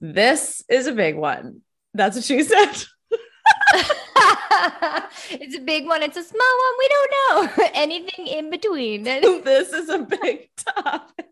[0.00, 1.62] This is a big one.
[1.94, 2.72] That's what she said.
[5.30, 6.02] it's a big one.
[6.02, 6.74] It's a small one.
[6.78, 7.12] We don't
[7.58, 7.64] know.
[7.74, 9.02] Anything in between.
[9.02, 11.26] this is a big topic.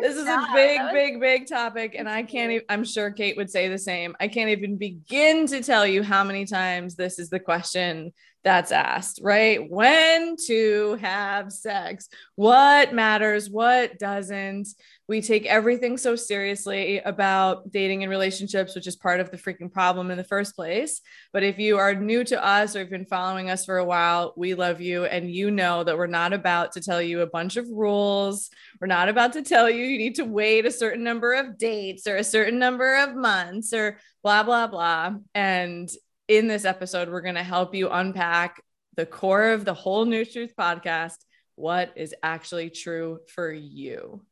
[0.00, 1.94] this is a big, big, big topic.
[1.96, 4.14] And I can't even, I'm sure Kate would say the same.
[4.20, 8.72] I can't even begin to tell you how many times this is the question that's
[8.72, 9.68] asked, right?
[9.68, 14.68] When to have sex, what matters, what doesn't.
[15.06, 19.70] We take everything so seriously about dating and relationships, which is part of the freaking
[19.70, 21.02] problem in the first place.
[21.30, 24.32] But if you are new to us or you've been following us for a while,
[24.34, 25.04] we love you.
[25.04, 28.48] And you know that we're not about to tell you a bunch of rules.
[28.80, 32.06] We're not about to tell you you need to wait a certain number of dates
[32.06, 35.16] or a certain number of months or blah, blah, blah.
[35.34, 35.90] And
[36.28, 38.62] in this episode, we're going to help you unpack
[38.96, 41.16] the core of the whole New Truth podcast
[41.56, 44.22] what is actually true for you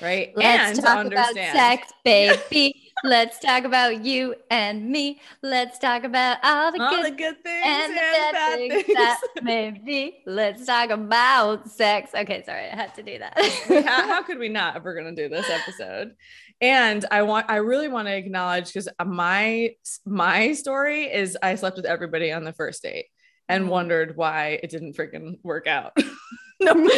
[0.00, 0.32] right?
[0.36, 2.90] Let's and talk about sex, baby.
[3.02, 5.20] Let's talk about you and me.
[5.42, 8.94] Let's talk about all the, all good, the good things and, the bad, things, things,
[8.94, 10.22] that maybe.
[10.26, 12.10] Let's talk about sex.
[12.14, 13.38] Okay, sorry, I had to do that.
[13.86, 16.14] how, how could we not if we're gonna do this episode?
[16.60, 19.70] And I want, I really want to acknowledge because my
[20.04, 23.06] my story is I slept with everybody on the first date
[23.48, 23.72] and mm-hmm.
[23.72, 25.96] wondered why it didn't freaking work out.
[26.62, 26.88] no.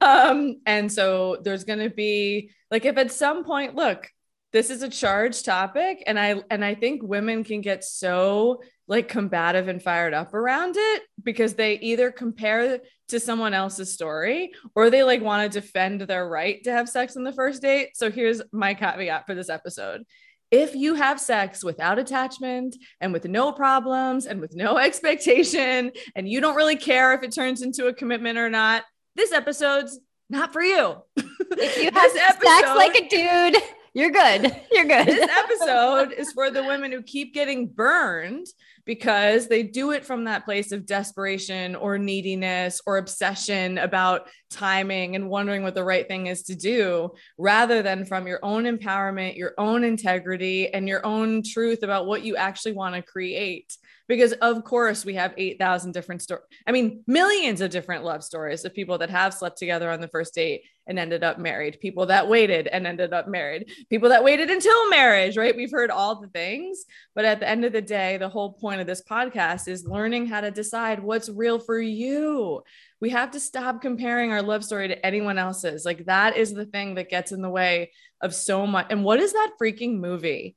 [0.00, 4.08] Um, and so there's going to be like if at some point, look,
[4.52, 9.08] this is a charged topic and I and I think women can get so like
[9.08, 14.90] combative and fired up around it because they either compare to someone else's story or
[14.90, 17.96] they like want to defend their right to have sex on the first date.
[17.96, 20.04] So here's my caveat for this episode
[20.52, 26.28] if you have sex without attachment and with no problems and with no expectation, and
[26.28, 29.98] you don't really care if it turns into a commitment or not, this episode's
[30.30, 30.96] not for you.
[31.16, 33.62] If you have episode, sex like a dude,
[33.94, 34.56] you're good.
[34.72, 35.06] You're good.
[35.06, 38.46] this episode is for the women who keep getting burned
[38.84, 45.14] because they do it from that place of desperation or neediness or obsession about timing
[45.14, 49.36] and wondering what the right thing is to do rather than from your own empowerment,
[49.36, 53.76] your own integrity, and your own truth about what you actually want to create
[54.12, 56.44] because of course we have 8,000 different stories.
[56.66, 60.08] I mean, millions of different love stories of people that have slept together on the
[60.08, 64.22] first date and ended up married, people that waited and ended up married, people that
[64.22, 65.56] waited until marriage, right?
[65.56, 66.84] We've heard all the things,
[67.14, 70.26] but at the end of the day, the whole point of this podcast is learning
[70.26, 72.62] how to decide what's real for you.
[73.00, 75.86] We have to stop comparing our love story to anyone else's.
[75.86, 78.88] Like that is the thing that gets in the way of so much.
[78.90, 80.54] And what is that freaking movie?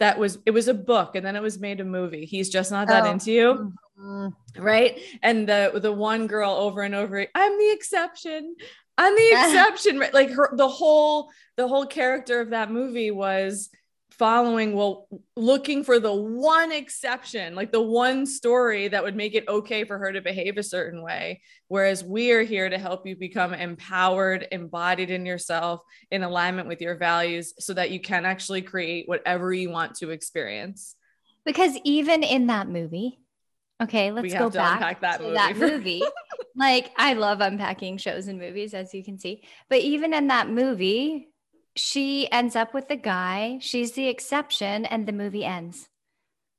[0.00, 2.24] That was it was a book and then it was made a movie.
[2.24, 3.10] He's just not that oh.
[3.10, 3.72] into you.
[3.98, 4.62] Mm-hmm.
[4.62, 4.98] right?
[5.22, 8.56] And the the one girl over and over i'm the exception.
[8.98, 10.02] I'm the exception.
[10.12, 13.70] Like her the whole the whole character of that movie was
[14.20, 19.48] following well looking for the one exception like the one story that would make it
[19.48, 21.40] okay for her to behave a certain way.
[21.68, 26.82] Whereas we are here to help you become empowered embodied in yourself in alignment with
[26.82, 30.96] your values so that you can actually create whatever you want to experience.
[31.46, 33.20] Because even in that movie
[33.82, 36.02] okay let's go back to that movie, that movie.
[36.54, 39.42] like i love unpacking shows and movies as you can see.
[39.70, 41.29] But even in that movie
[41.80, 43.58] she ends up with the guy.
[43.60, 45.88] She's the exception, and the movie ends.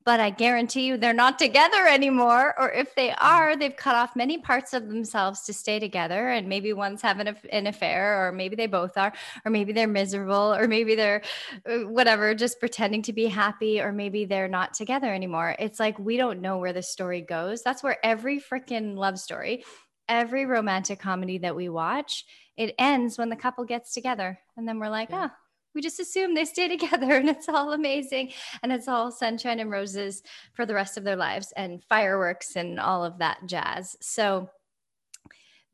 [0.04, 2.54] But I guarantee you they're not together anymore.
[2.58, 6.30] Or if they are, they've cut off many parts of themselves to stay together.
[6.30, 9.12] And maybe one's having an affair, or maybe they both are,
[9.44, 11.22] or maybe they're miserable, or maybe they're
[11.70, 15.54] uh, whatever, just pretending to be happy, or maybe they're not together anymore.
[15.60, 17.62] It's like we don't know where the story goes.
[17.62, 19.62] That's where every freaking love story,
[20.12, 22.24] every romantic comedy that we watch,
[22.56, 25.28] it ends when the couple gets together and then we're like yeah.
[25.30, 25.36] oh
[25.74, 28.32] we just assume they stay together and it's all amazing
[28.62, 30.22] and it's all sunshine and roses
[30.52, 33.96] for the rest of their lives and fireworks and all of that jazz.
[34.00, 34.50] So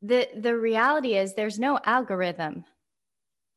[0.01, 2.63] the the reality is there's no algorithm.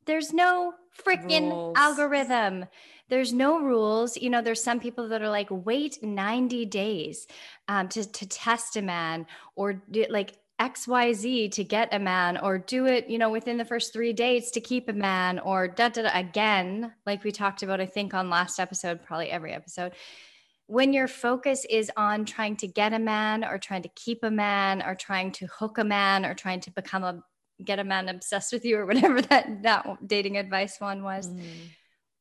[0.07, 0.75] There's no
[1.07, 2.67] freaking algorithm.
[3.09, 4.17] There's no rules.
[4.17, 7.27] You know, there's some people that are like, wait 90 days
[7.69, 12.59] um, to, to test a man or do, like XYZ to get a man or
[12.59, 15.89] do it, you know, within the first three dates to keep a man or da,
[15.89, 19.93] da, da again, like we talked about, I think on last episode, probably every episode.
[20.67, 24.31] When your focus is on trying to get a man or trying to keep a
[24.31, 27.23] man or trying to hook a man or trying to become a
[27.63, 31.43] get a man obsessed with you or whatever that that dating advice one was, mm.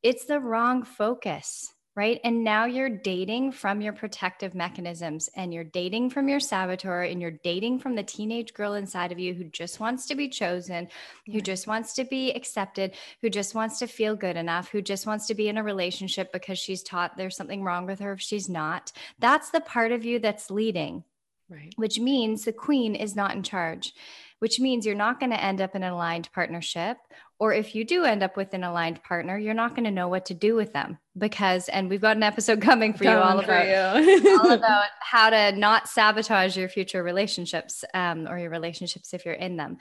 [0.03, 2.21] it's the wrong focus right?
[2.23, 7.21] And now you're dating from your protective mechanisms and you're dating from your saboteur and
[7.21, 10.87] you're dating from the teenage girl inside of you who just wants to be chosen,
[11.25, 15.05] who just wants to be accepted, who just wants to feel good enough, who just
[15.05, 18.21] wants to be in a relationship because she's taught there's something wrong with her if
[18.21, 18.93] she's not.
[19.19, 21.03] That's the part of you that's leading.
[21.49, 21.73] Right.
[21.75, 23.93] Which means the queen is not in charge
[24.41, 26.97] which means you're not going to end up in an aligned partnership.
[27.41, 30.07] Or if you do end up with an aligned partner, you're not going to know
[30.07, 33.39] what to do with them because, and we've got an episode coming for you all
[33.39, 33.65] about,
[33.97, 34.37] you.
[34.37, 39.33] all about how to not sabotage your future relationships um, or your relationships if you're
[39.33, 39.79] in them.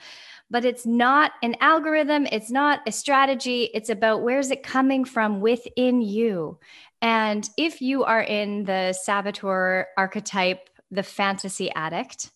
[0.49, 3.69] But it's not an algorithm, it's not a strategy.
[3.75, 6.57] It's about where's it coming from within you.
[6.99, 12.31] And if you are in the saboteur archetype, the fantasy addict,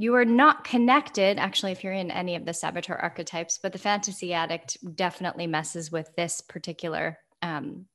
[0.00, 3.78] you are not connected actually if you're in any of the saboteur archetypes but the
[3.78, 7.86] fantasy addict definitely messes with this particular um,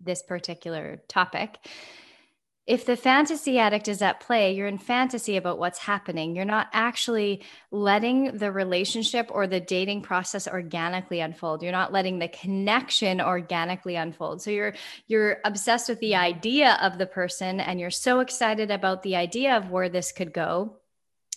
[0.00, 1.58] this particular topic.
[2.66, 6.36] If the fantasy addict is at play you're in fantasy about what's happening.
[6.36, 11.62] You're not actually letting the relationship or the dating process organically unfold.
[11.62, 14.42] You're not letting the connection organically unfold.
[14.42, 14.74] So you're
[15.08, 19.56] you're obsessed with the idea of the person and you're so excited about the idea
[19.56, 20.79] of where this could go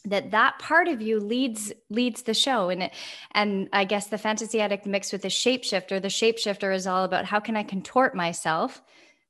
[0.06, 2.70] that that part of you leads leads the show.
[2.70, 2.92] And it,
[3.32, 7.26] and i guess the fantasy addict mixed with the shapeshifter the shapeshifter is all about
[7.26, 8.82] how can i contort myself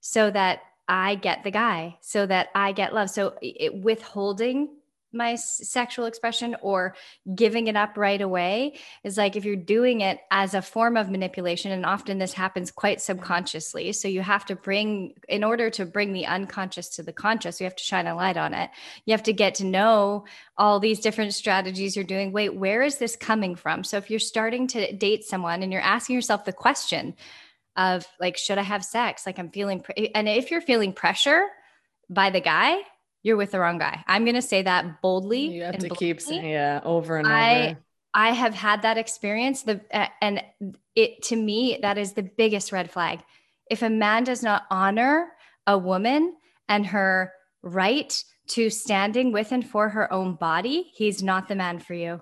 [0.01, 3.09] so that i get the guy so that i get love.
[3.09, 4.69] So it, withholding
[5.13, 6.95] my sexual expression or
[7.35, 8.73] giving it up right away
[9.03, 12.71] is like if you're doing it as a form of manipulation and often this happens
[12.71, 17.13] quite subconsciously so you have to bring in order to bring the unconscious to the
[17.13, 18.69] conscious you have to shine a light on it.
[19.05, 20.25] You have to get to know
[20.57, 22.31] all these different strategies you're doing.
[22.31, 23.83] Wait where is this coming from?
[23.83, 27.15] So if you're starting to date someone and you're asking yourself the question
[27.75, 29.25] of like should i have sex?
[29.25, 31.47] Like i'm feeling pre- and if you're feeling pressure
[32.09, 32.81] by the guy
[33.23, 34.03] you're with the wrong guy.
[34.05, 35.47] I'm going to say that boldly.
[35.47, 37.77] You have to keep saying, yeah, over and I, over.
[38.13, 39.63] I have had that experience.
[39.63, 40.43] The uh, and
[40.95, 43.19] it to me that is the biggest red flag.
[43.71, 45.31] If a man does not honor
[45.65, 46.35] a woman
[46.67, 47.33] and her
[47.63, 52.21] right to standing with and for her own body, he's not the man for you.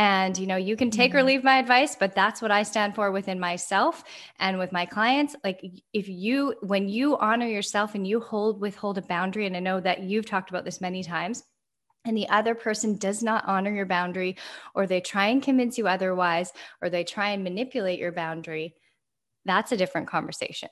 [0.00, 1.18] And, you know, you can take mm-hmm.
[1.18, 4.04] or leave my advice, but that's what I stand for within myself
[4.38, 5.34] and with my clients.
[5.42, 5.60] Like,
[5.92, 9.80] if you, when you honor yourself and you hold, withhold a boundary, and I know
[9.80, 11.42] that you've talked about this many times,
[12.04, 14.36] and the other person does not honor your boundary,
[14.72, 18.76] or they try and convince you otherwise, or they try and manipulate your boundary,
[19.46, 20.68] that's a different conversation.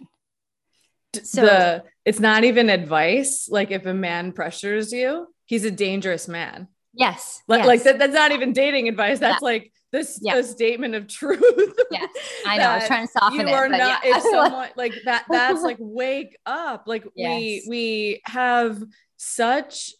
[1.24, 3.48] So the, it's not even advice.
[3.50, 6.68] Like, if a man pressures you, he's a dangerous man.
[6.96, 7.42] Yes.
[7.46, 7.66] Like, yes.
[7.66, 9.18] like that, that's not even dating advice.
[9.18, 9.46] That's yeah.
[9.46, 10.36] like this yeah.
[10.36, 11.42] a statement of truth.
[11.88, 12.10] Yes.
[12.44, 12.64] I know.
[12.64, 13.48] I was trying to soften you it.
[13.48, 14.16] You are not yeah.
[14.16, 16.84] if someone like that, that's like wake up.
[16.86, 17.38] Like yes.
[17.38, 18.82] we we have
[19.16, 19.92] such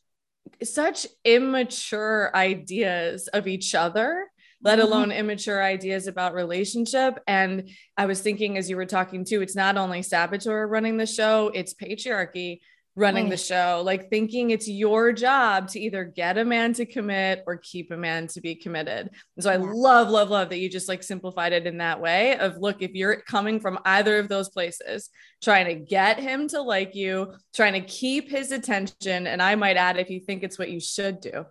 [0.64, 4.26] such immature ideas of each other
[4.62, 4.88] let mm-hmm.
[4.88, 7.20] alone immature ideas about relationship.
[7.26, 11.06] And I was thinking as you were talking too, it's not only saboteur running the
[11.06, 12.60] show, it's patriarchy
[12.96, 13.46] running the mm.
[13.46, 17.90] show, like thinking it's your job to either get a man to commit or keep
[17.90, 19.10] a man to be committed.
[19.36, 22.38] And so I love, love, love that you just like simplified it in that way
[22.38, 25.10] of look, if you're coming from either of those places,
[25.42, 29.76] trying to get him to like you, trying to keep his attention, and I might
[29.76, 31.44] add, if you think it's what you should do.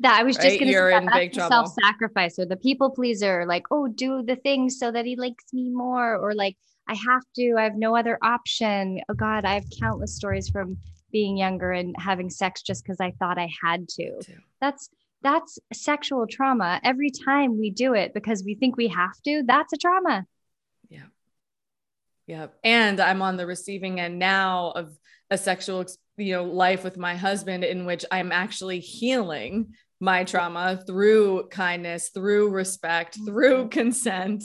[0.00, 0.44] That I was right?
[0.44, 1.50] just going to say that, trouble.
[1.50, 5.68] self-sacrifice or the people pleaser, like, oh, do the things so that he likes me
[5.68, 6.56] more, or like
[6.88, 9.00] I have to, I have no other option.
[9.08, 10.78] Oh God, I have countless stories from
[11.12, 14.20] being younger and having sex just because I thought I had to.
[14.60, 14.90] That's
[15.22, 16.80] that's sexual trauma.
[16.84, 20.24] Every time we do it because we think we have to, that's a trauma.
[20.88, 21.06] Yeah.
[22.26, 22.46] Yeah.
[22.62, 24.96] And I'm on the receiving end now of
[25.30, 25.84] a sexual,
[26.16, 32.10] you know, life with my husband in which I'm actually healing my trauma through kindness,
[32.10, 33.68] through respect, through mm-hmm.
[33.70, 34.44] consent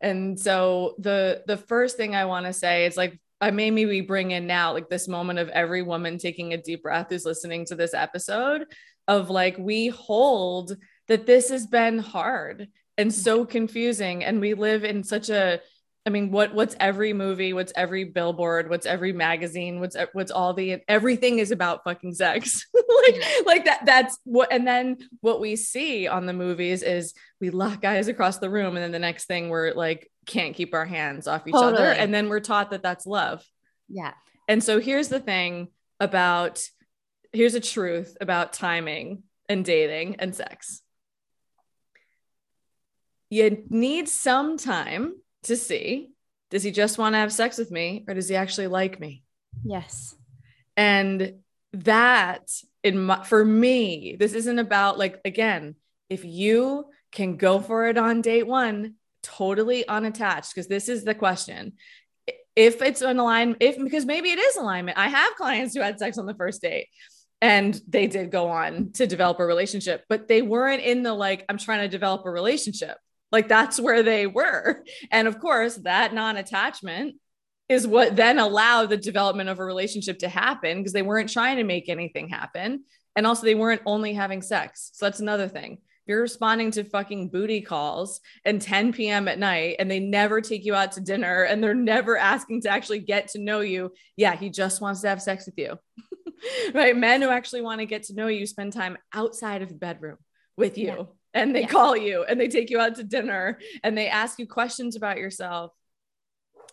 [0.00, 4.00] And so the the first thing I want to say is like I maybe we
[4.00, 7.64] bring in now like this moment of every woman taking a deep breath who's listening
[7.66, 8.66] to this episode
[9.08, 10.76] of like we hold
[11.08, 14.24] that this has been hard and so confusing.
[14.24, 15.60] And we live in such a
[16.06, 17.52] I mean, what what's every movie?
[17.52, 18.70] What's every billboard?
[18.70, 19.80] What's every magazine?
[19.80, 22.66] What's what's all the everything is about fucking sex.
[23.04, 27.50] like like that that's what and then what we see on the movies is we
[27.50, 30.86] lock eyes across the room and then the next thing we're like can't keep our
[30.86, 31.74] hands off each totally.
[31.74, 33.44] other and then we're taught that that's love.
[33.88, 34.14] Yeah.
[34.48, 36.66] And so here's the thing about
[37.32, 40.80] here's a truth about timing and dating and sex.
[43.28, 45.14] You need some time
[45.44, 46.10] to see
[46.50, 49.22] does he just want to have sex with me or does he actually like me?
[49.64, 50.16] Yes.
[50.76, 51.34] And
[51.72, 52.50] that
[52.82, 55.76] in my, for me, this isn't about like again,
[56.08, 61.14] if you can go for it on date 1 totally unattached because this is the
[61.14, 61.74] question.
[62.56, 64.98] If it's an alignment, if because maybe it is alignment.
[64.98, 66.88] I have clients who had sex on the first date
[67.40, 71.44] and they did go on to develop a relationship, but they weren't in the like,
[71.48, 72.98] I'm trying to develop a relationship.
[73.32, 74.84] Like that's where they were.
[75.10, 77.16] And of course, that non attachment
[77.68, 81.56] is what then allowed the development of a relationship to happen because they weren't trying
[81.56, 82.84] to make anything happen.
[83.14, 84.90] And also, they weren't only having sex.
[84.94, 85.74] So that's another thing.
[85.74, 89.28] If you're responding to fucking booty calls and 10 p.m.
[89.28, 92.70] at night and they never take you out to dinner and they're never asking to
[92.70, 95.78] actually get to know you, yeah, he just wants to have sex with you.
[96.74, 96.96] right?
[96.96, 100.16] Men who actually want to get to know you spend time outside of the bedroom
[100.56, 100.86] with you.
[100.86, 101.68] Yeah and they yeah.
[101.68, 105.18] call you and they take you out to dinner and they ask you questions about
[105.18, 105.72] yourself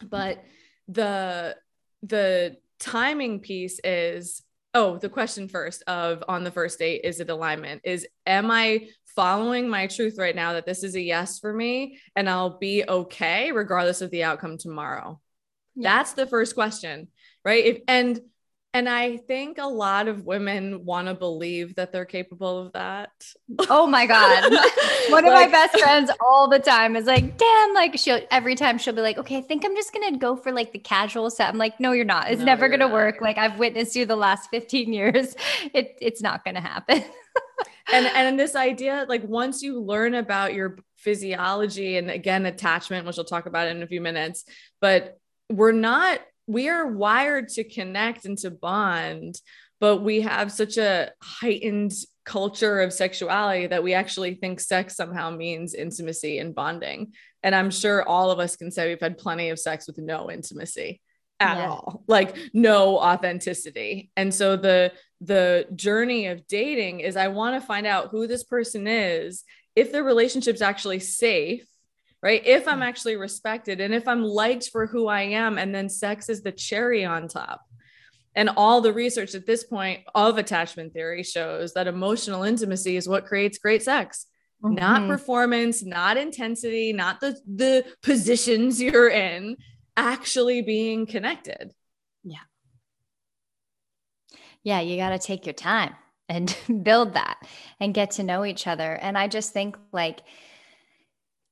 [0.09, 0.43] but
[0.87, 1.55] the
[2.03, 4.41] the timing piece is
[4.73, 8.87] oh the question first of on the first date is it alignment is am i
[9.15, 12.83] following my truth right now that this is a yes for me and i'll be
[12.87, 15.19] okay regardless of the outcome tomorrow
[15.75, 15.97] yeah.
[15.97, 17.07] that's the first question
[17.43, 18.19] right if, and
[18.73, 23.11] and I think a lot of women want to believe that they're capable of that.
[23.69, 24.51] Oh my God.
[25.09, 28.55] One of like, my best friends all the time is like, damn, like she'll every
[28.55, 31.29] time she'll be like, okay, I think I'm just gonna go for like the casual
[31.29, 31.49] set.
[31.49, 32.29] I'm like, no, you're not.
[32.29, 32.93] It's no, never gonna not.
[32.93, 33.21] work.
[33.21, 35.35] Like I've witnessed you the last 15 years.
[35.73, 37.03] It it's not gonna happen.
[37.91, 43.15] and and this idea, like once you learn about your physiology and again attachment, which
[43.15, 44.43] we'll talk about in a few minutes,
[44.81, 45.19] but
[45.49, 49.39] we're not we are wired to connect and to bond,
[49.79, 51.93] but we have such a heightened
[52.25, 57.13] culture of sexuality that we actually think sex somehow means intimacy and bonding.
[57.43, 60.31] And I'm sure all of us can say we've had plenty of sex with no
[60.31, 61.01] intimacy
[61.39, 61.69] at yeah.
[61.69, 67.65] all like no authenticity and so the the journey of dating is i want to
[67.65, 69.43] find out who this person is
[69.75, 71.67] if the relationship's actually safe
[72.21, 72.45] right?
[72.45, 76.29] If I'm actually respected and if I'm liked for who I am, and then sex
[76.29, 77.61] is the cherry on top.
[78.35, 83.09] And all the research at this point of attachment theory shows that emotional intimacy is
[83.09, 84.27] what creates great sex.
[84.63, 84.75] Mm-hmm.
[84.75, 89.57] Not performance, not intensity, not the the positions you're in,
[89.95, 91.73] actually being connected.
[92.23, 92.37] Yeah.
[94.63, 95.95] Yeah, you got to take your time
[96.29, 97.37] and build that
[97.79, 98.93] and get to know each other.
[98.93, 100.21] And I just think like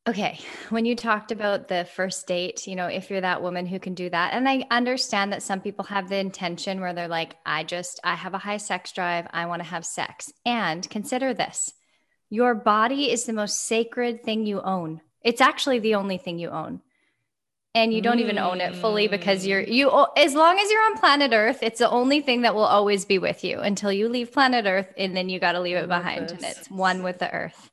[0.08, 0.40] Okay.
[0.70, 3.96] When you talked about the first date, you know, if you're that woman who can
[3.96, 7.64] do that, and I understand that some people have the intention where they're like, I
[7.64, 9.28] just, I have a high sex drive.
[9.32, 10.32] I want to have sex.
[10.46, 11.74] And consider this
[12.30, 15.02] your body is the most sacred thing you own.
[15.24, 16.82] It's actually the only thing you own.
[17.74, 18.22] And you don't mm.
[18.22, 21.80] even own it fully because you're, you, as long as you're on planet Earth, it's
[21.80, 24.94] the only thing that will always be with you until you leave planet Earth.
[24.98, 26.32] And then you got to leave it behind.
[26.32, 27.70] And it's one with the earth.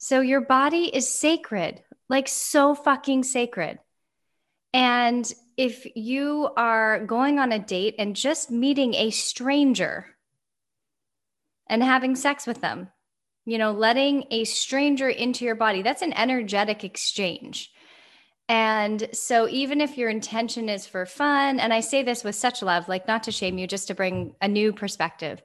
[0.00, 3.78] So your body is sacred, like so fucking sacred.
[4.72, 10.06] And if you are going on a date and just meeting a stranger
[11.68, 12.88] and having sex with them,
[13.44, 17.70] you know, letting a stranger into your body, that's an energetic exchange.
[18.48, 22.62] And so, even if your intention is for fun, and I say this with such
[22.62, 25.42] love, like not to shame you, just to bring a new perspective,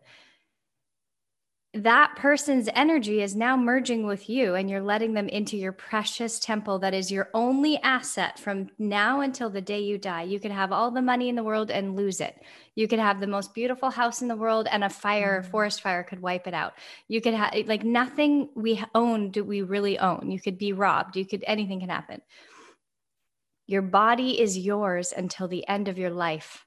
[1.76, 6.40] that person's energy is now merging with you and you're letting them into your precious
[6.40, 10.24] temple that is your only asset from now until the day you die.
[10.24, 12.42] You could have all the money in the world and lose it.
[12.76, 15.52] You could have the most beautiful house in the world and a fire, mm-hmm.
[15.52, 16.76] forest fire could wipe it out.
[17.10, 20.32] You could have like nothing we own do we really own.
[20.32, 21.18] You could be robbed.
[21.18, 22.22] You could anything can happen.
[23.68, 26.66] Your body is yours until the end of your life.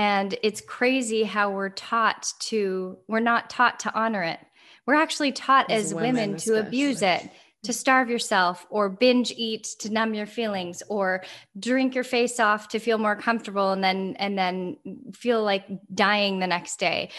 [0.00, 4.40] And it's crazy how we're taught to, we're not taught to honor it.
[4.86, 7.28] We're actually taught as, as women, women to abuse it,
[7.62, 11.22] to starve yourself or binge eat to numb your feelings or
[11.58, 14.76] drink your face off to feel more comfortable and then and then
[15.12, 17.10] feel like dying the next day.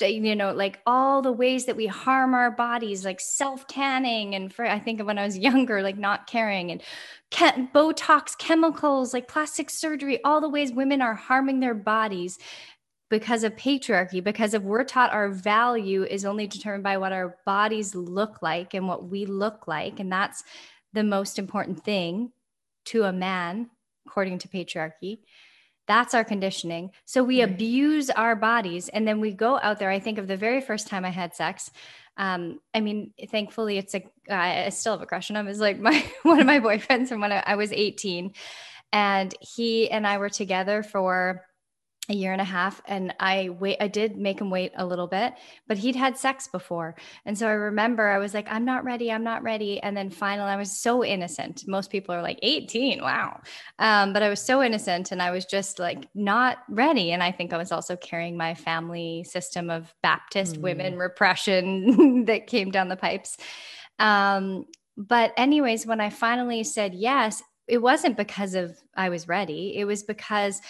[0.00, 4.52] You know like all the ways that we harm our bodies like self tanning and
[4.52, 6.82] for i think of when i was younger like not caring and
[7.74, 12.38] botox chemicals like plastic surgery all the ways women are harming their bodies
[13.10, 17.36] because of patriarchy, because if we're taught our value is only determined by what our
[17.46, 20.44] bodies look like and what we look like, and that's
[20.92, 22.32] the most important thing
[22.86, 23.70] to a man,
[24.06, 25.20] according to patriarchy.
[25.86, 26.90] That's our conditioning.
[27.06, 27.50] So we right.
[27.50, 29.90] abuse our bodies and then we go out there.
[29.90, 31.70] I think of the very first time I had sex.
[32.18, 34.02] Um, I mean, thankfully, it's a.
[34.28, 35.48] Uh, I still have a crush on him.
[35.48, 38.34] Is like my one of my boyfriends from when I, I was 18.
[38.92, 41.44] And he and I were together for
[42.10, 45.06] a year and a half and i wait i did make him wait a little
[45.06, 45.34] bit
[45.66, 46.94] but he'd had sex before.
[47.26, 49.80] And so i remember i was like i'm not ready i'm not ready.
[49.80, 51.64] And then finally i was so innocent.
[51.66, 53.40] Most people are like 18 wow.
[53.78, 57.12] Um, but i was so innocent and i was just like not ready.
[57.12, 60.62] And i think i was also carrying my family system of baptist mm.
[60.62, 63.36] women repression that came down the pipes.
[63.98, 64.64] Um,
[64.96, 69.76] but anyways when i finally said yes it wasn't because of I was ready.
[69.76, 70.60] It was because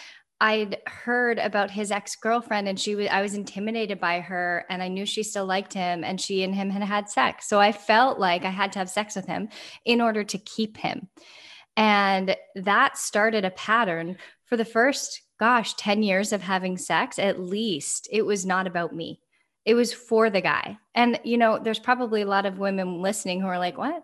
[0.40, 4.82] I'd heard about his ex girlfriend and she was, I was intimidated by her and
[4.82, 7.48] I knew she still liked him and she and him had had sex.
[7.48, 9.48] So I felt like I had to have sex with him
[9.84, 11.08] in order to keep him.
[11.76, 14.16] And that started a pattern
[14.46, 18.08] for the first, gosh, 10 years of having sex, at least.
[18.10, 19.20] It was not about me,
[19.64, 20.78] it was for the guy.
[20.94, 24.02] And, you know, there's probably a lot of women listening who are like, what?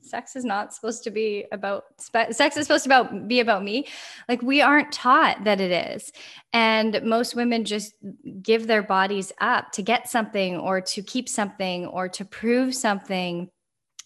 [0.00, 3.86] Sex is not supposed to be about sex is supposed to about be about me.
[4.28, 6.12] Like we aren't taught that it is.
[6.52, 7.94] And most women just
[8.42, 13.50] give their bodies up to get something or to keep something or to prove something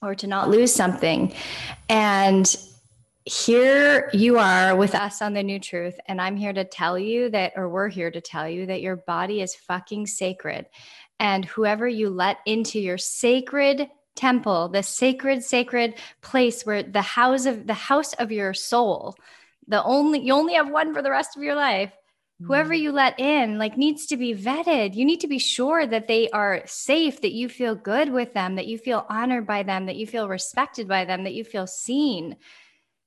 [0.03, 1.35] or to not lose something.
[1.89, 2.55] And
[3.25, 7.29] here you are with us on the new truth and i'm here to tell you
[7.29, 10.65] that or we're here to tell you that your body is fucking sacred.
[11.21, 13.89] And whoever you let into your sacred
[14.19, 19.15] temple, the sacred, sacred place where the house of the house of your soul,
[19.67, 21.93] the only you only have one for the rest of your life.
[22.41, 22.79] Whoever mm.
[22.79, 24.95] you let in, like, needs to be vetted.
[24.95, 28.55] You need to be sure that they are safe, that you feel good with them,
[28.55, 31.67] that you feel honored by them, that you feel respected by them, that you feel
[31.67, 32.37] seen.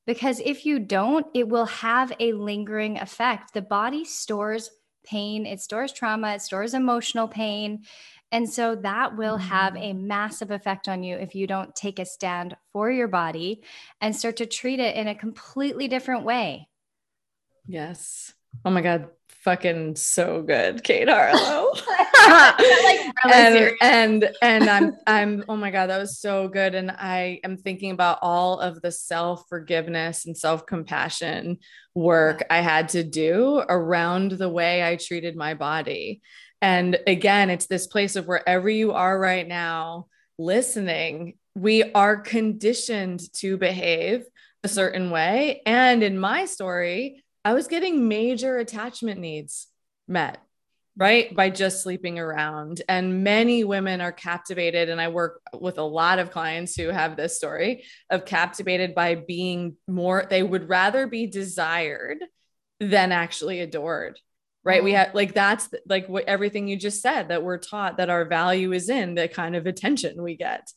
[0.06, 3.54] Because if you don't, it will have a lingering effect.
[3.54, 4.70] The body stores
[5.06, 7.86] pain, it stores trauma, it stores emotional pain.
[8.32, 10.04] And so that will have a mm.
[10.04, 13.62] massive effect on you if you don't take a stand for your body
[14.00, 16.70] and start to treat it in a completely different way.
[17.68, 18.34] Yes.
[18.64, 19.10] Oh my God.
[19.44, 21.72] Fucking so good, Kate Harlow.
[22.84, 26.76] like and, and and I'm I'm oh my god, that was so good.
[26.76, 31.58] And I am thinking about all of the self-forgiveness and self-compassion
[31.96, 36.22] work I had to do around the way I treated my body
[36.62, 43.22] and again, it's this place of wherever you are right now, listening, we are conditioned
[43.34, 44.24] to behave
[44.64, 45.62] a certain way.
[45.66, 49.68] And in my story, I was getting major attachment needs
[50.08, 50.40] met,
[50.96, 51.36] right?
[51.36, 52.84] By just sleeping around.
[52.88, 54.90] And many women are captivated.
[54.90, 59.16] And I work with a lot of clients who have this story of captivated by
[59.16, 62.20] being more, they would rather be desired
[62.80, 64.20] than actually adored
[64.64, 64.84] right?
[64.84, 64.98] We mm-hmm.
[64.98, 68.72] have like that's like what everything you just said that we're taught that our value
[68.74, 70.72] is in the kind of attention we get.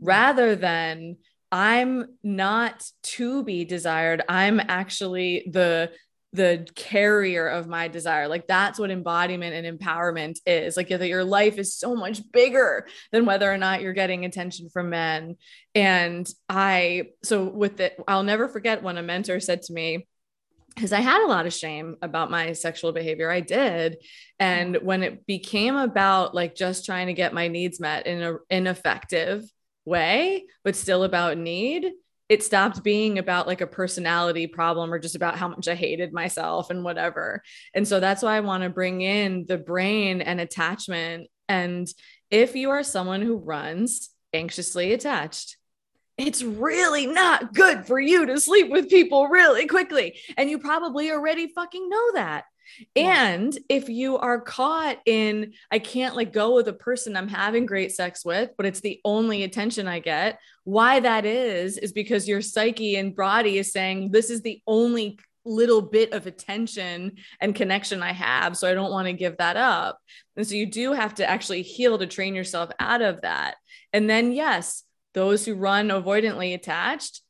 [0.00, 1.16] Rather than
[1.50, 5.90] i'm not to be desired i'm actually the
[6.32, 8.28] the carrier of my desire.
[8.28, 10.76] Like that's what embodiment and empowerment is.
[10.76, 14.68] Like that your life is so much bigger than whether or not you're getting attention
[14.68, 15.36] from men.
[15.74, 20.08] And i so with it i'll never forget when a mentor said to me
[20.78, 23.28] because I had a lot of shame about my sexual behavior.
[23.30, 23.96] I did.
[24.38, 24.86] And mm-hmm.
[24.86, 29.42] when it became about like just trying to get my needs met in an ineffective
[29.84, 31.90] way, but still about need,
[32.28, 36.12] it stopped being about like a personality problem or just about how much I hated
[36.12, 37.42] myself and whatever.
[37.74, 41.28] And so that's why I want to bring in the brain and attachment.
[41.48, 41.88] And
[42.30, 45.56] if you are someone who runs anxiously attached,
[46.18, 50.18] it's really not good for you to sleep with people really quickly.
[50.36, 52.44] And you probably already fucking know that.
[52.94, 57.64] And if you are caught in, I can't let go of the person I'm having
[57.64, 62.28] great sex with, but it's the only attention I get, why that is, is because
[62.28, 67.54] your psyche and body is saying, this is the only little bit of attention and
[67.54, 68.56] connection I have.
[68.56, 69.98] So I don't want to give that up.
[70.36, 73.54] And so you do have to actually heal to train yourself out of that.
[73.94, 74.84] And then, yes,
[75.18, 77.22] those who run avoidantly attached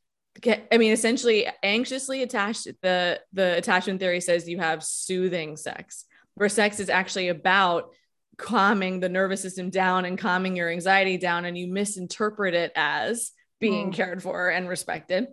[0.42, 2.66] get, I mean, essentially anxiously attached.
[2.82, 7.90] The, the attachment theory says you have soothing sex, where sex is actually about
[8.36, 11.46] calming the nervous system down and calming your anxiety down.
[11.46, 13.94] And you misinterpret it as being mm.
[13.94, 15.28] cared for and respected.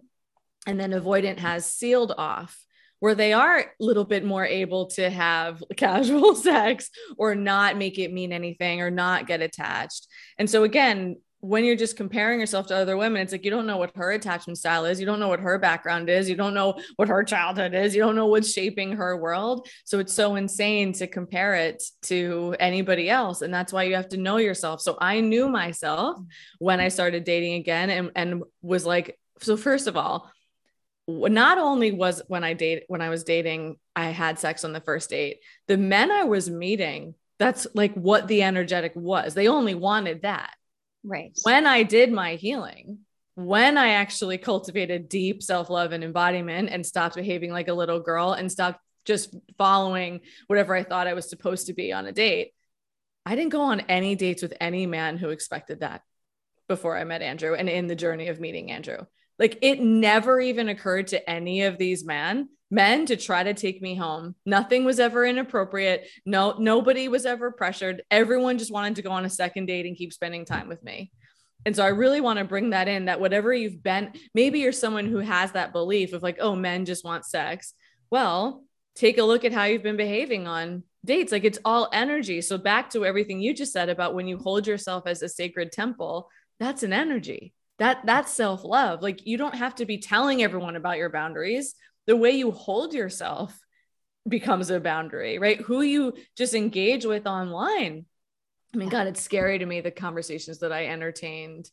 [0.65, 2.57] And then avoidant has sealed off
[2.99, 7.99] where they are a little bit more able to have casual sex or not make
[7.99, 10.07] it mean anything or not get attached.
[10.39, 13.67] And so again, when you're just comparing yourself to other women, it's like you don't
[13.67, 14.99] know what her attachment style is.
[14.99, 16.27] You don't know what her background is.
[16.27, 17.95] You don't know what her childhood is.
[17.95, 19.67] You don't know what's shaping her world.
[19.83, 23.43] So it's so insane to compare it to anybody else.
[23.43, 24.81] And that's why you have to know yourself.
[24.81, 26.17] So I knew myself
[26.57, 30.31] when I started dating again and, and was like, so first of all,
[31.07, 34.81] not only was when I date when I was dating, I had sex on the
[34.81, 39.35] first date, the men I was meeting, that's like what the energetic was.
[39.35, 40.55] They only wanted that
[41.05, 41.37] Right.
[41.43, 42.99] When I did my healing,
[43.35, 47.99] when I actually cultivated deep self love and embodiment and stopped behaving like a little
[47.99, 52.11] girl and stopped just following whatever I thought I was supposed to be on a
[52.11, 52.53] date,
[53.25, 56.01] I didn't go on any dates with any man who expected that
[56.67, 58.97] before I met Andrew and in the journey of meeting Andrew.
[59.37, 63.81] Like it never even occurred to any of these men men to try to take
[63.81, 64.35] me home.
[64.45, 66.07] Nothing was ever inappropriate.
[66.25, 68.03] No, nobody was ever pressured.
[68.09, 71.11] Everyone just wanted to go on a second date and keep spending time with me.
[71.65, 74.71] And so I really want to bring that in that whatever you've been, maybe you're
[74.71, 77.73] someone who has that belief of like, oh, men just want sex.
[78.11, 78.63] Well,
[78.95, 81.31] take a look at how you've been behaving on dates.
[81.31, 82.41] Like it's all energy.
[82.41, 85.71] So back to everything you just said about when you hold yourself as a sacred
[85.71, 87.53] temple, that's an energy.
[87.79, 89.01] That that's self-love.
[89.01, 91.75] Like you don't have to be telling everyone about your boundaries
[92.07, 93.57] the way you hold yourself
[94.27, 95.61] becomes a boundary, right?
[95.61, 98.05] Who you just engage with online.
[98.73, 101.69] I mean, God, it's scary to me the conversations that I entertained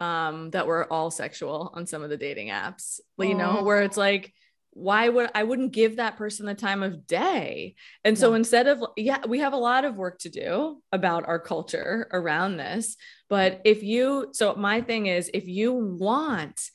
[0.00, 3.96] um, that were all sexual on some of the dating apps, you know, where it's
[3.96, 4.32] like,
[4.74, 7.76] why would I wouldn't give that person the time of day?
[8.04, 8.36] And so yeah.
[8.36, 12.56] instead of, yeah, we have a lot of work to do about our culture around
[12.56, 12.96] this.
[13.28, 16.70] But if you, so my thing is, if you want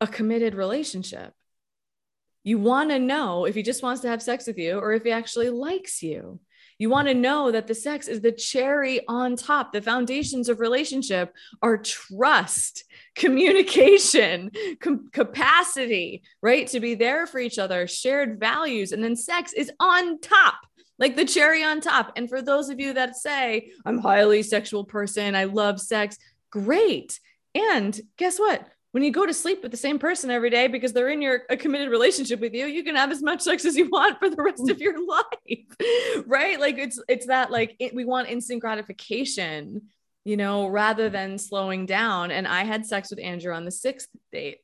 [0.00, 1.32] a committed relationship,
[2.44, 5.02] you want to know if he just wants to have sex with you or if
[5.02, 6.38] he actually likes you.
[6.78, 9.72] You want to know that the sex is the cherry on top.
[9.72, 16.66] The foundations of relationship are trust, communication, com- capacity, right?
[16.68, 20.56] To be there for each other, shared values, and then sex is on top
[20.98, 22.12] like the cherry on top.
[22.16, 26.16] And for those of you that say, I'm highly sexual person, I love sex,
[26.50, 27.18] great.
[27.54, 28.66] And guess what?
[28.94, 31.42] When you go to sleep with the same person every day because they're in your
[31.50, 34.30] a committed relationship with you, you can have as much sex as you want for
[34.30, 34.80] the rest of mm.
[34.80, 36.24] your life.
[36.28, 36.60] right?
[36.60, 39.82] Like it's it's that like it, we want instant gratification,
[40.24, 42.30] you know, rather than slowing down.
[42.30, 44.58] And I had sex with Andrew on the sixth date.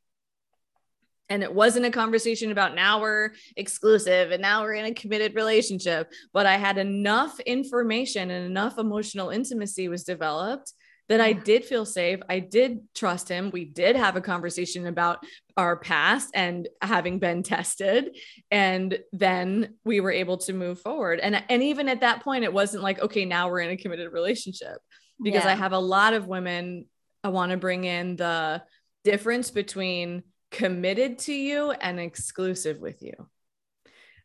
[1.29, 5.35] And it wasn't a conversation about now we're exclusive and now we're in a committed
[5.35, 6.09] relationship.
[6.33, 10.73] But I had enough information and enough emotional intimacy was developed
[11.11, 12.21] that I did feel safe.
[12.29, 13.51] I did trust him.
[13.53, 15.19] We did have a conversation about
[15.57, 18.17] our past and having been tested.
[18.53, 21.19] And then we were able to move forward.
[21.19, 24.13] And, and even at that point, it wasn't like, okay, now we're in a committed
[24.13, 24.79] relationship
[25.21, 25.51] because yeah.
[25.51, 26.87] I have a lot of women.
[27.25, 28.63] I want to bring in the
[29.03, 33.15] difference between committed to you and exclusive with you.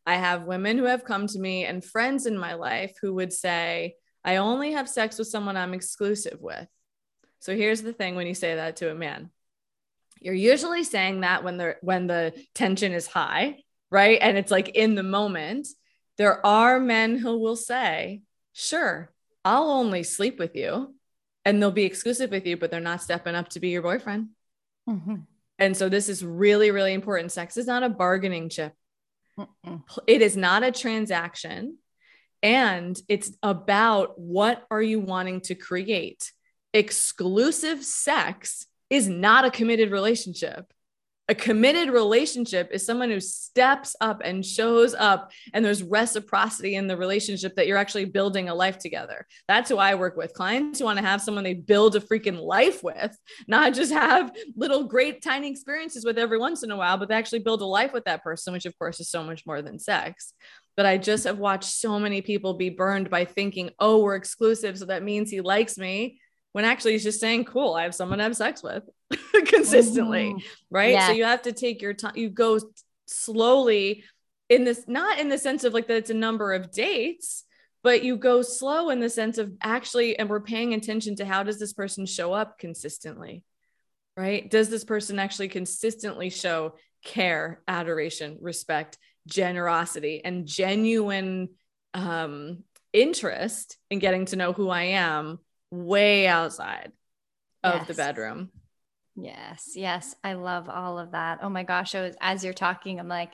[0.06, 3.34] I have women who have come to me and friends in my life who would
[3.34, 6.68] say, I only have sex with someone I'm exclusive with.
[7.46, 9.30] So here's the thing when you say that to a man.
[10.20, 13.58] You're usually saying that when the when the tension is high,
[13.92, 14.18] right?
[14.20, 15.68] And it's like in the moment.
[16.18, 20.96] There are men who will say, "Sure, I'll only sleep with you."
[21.44, 24.30] And they'll be exclusive with you, but they're not stepping up to be your boyfriend.
[24.90, 25.18] Mm-hmm.
[25.60, 27.32] And so this is really, really important.
[27.32, 28.74] Sex is not a bargaining chip.
[29.38, 29.84] Mm-mm.
[30.08, 31.78] It is not a transaction.
[32.42, 36.32] And it's about what are you wanting to create?
[36.76, 40.72] Exclusive sex is not a committed relationship.
[41.28, 46.86] A committed relationship is someone who steps up and shows up, and there's reciprocity in
[46.86, 49.26] the relationship that you're actually building a life together.
[49.48, 52.40] That's who I work with clients who want to have someone they build a freaking
[52.40, 56.98] life with, not just have little great tiny experiences with every once in a while,
[56.98, 59.48] but they actually build a life with that person, which of course is so much
[59.48, 60.34] more than sex.
[60.78, 64.78] But I just have watched so many people be burned by thinking, oh, we're exclusive.
[64.78, 66.20] So that means he likes me
[66.56, 68.84] when actually he's just saying, cool, I have someone to have sex with
[69.46, 70.30] consistently.
[70.30, 70.48] Mm-hmm.
[70.72, 70.94] Right.
[70.94, 71.08] Yeah.
[71.08, 72.62] So you have to take your time, you go
[73.08, 74.06] slowly
[74.48, 77.44] in this, not in the sense of like that it's a number of dates,
[77.84, 81.44] but you go slow in the sense of actually, and we're paying attention to how
[81.44, 83.44] does this person show up consistently?
[84.18, 84.50] right?
[84.50, 91.50] Does this person actually consistently show care, adoration, respect, generosity, and genuine
[91.94, 92.64] um,
[92.94, 95.40] interest in getting to know who I am
[95.72, 96.92] way outside
[97.64, 97.88] of yes.
[97.88, 98.52] the bedroom?
[99.16, 100.16] Yes, yes.
[100.24, 101.40] I love all of that.
[101.42, 101.94] Oh my gosh.
[101.94, 103.32] Was, as you're talking, I'm like,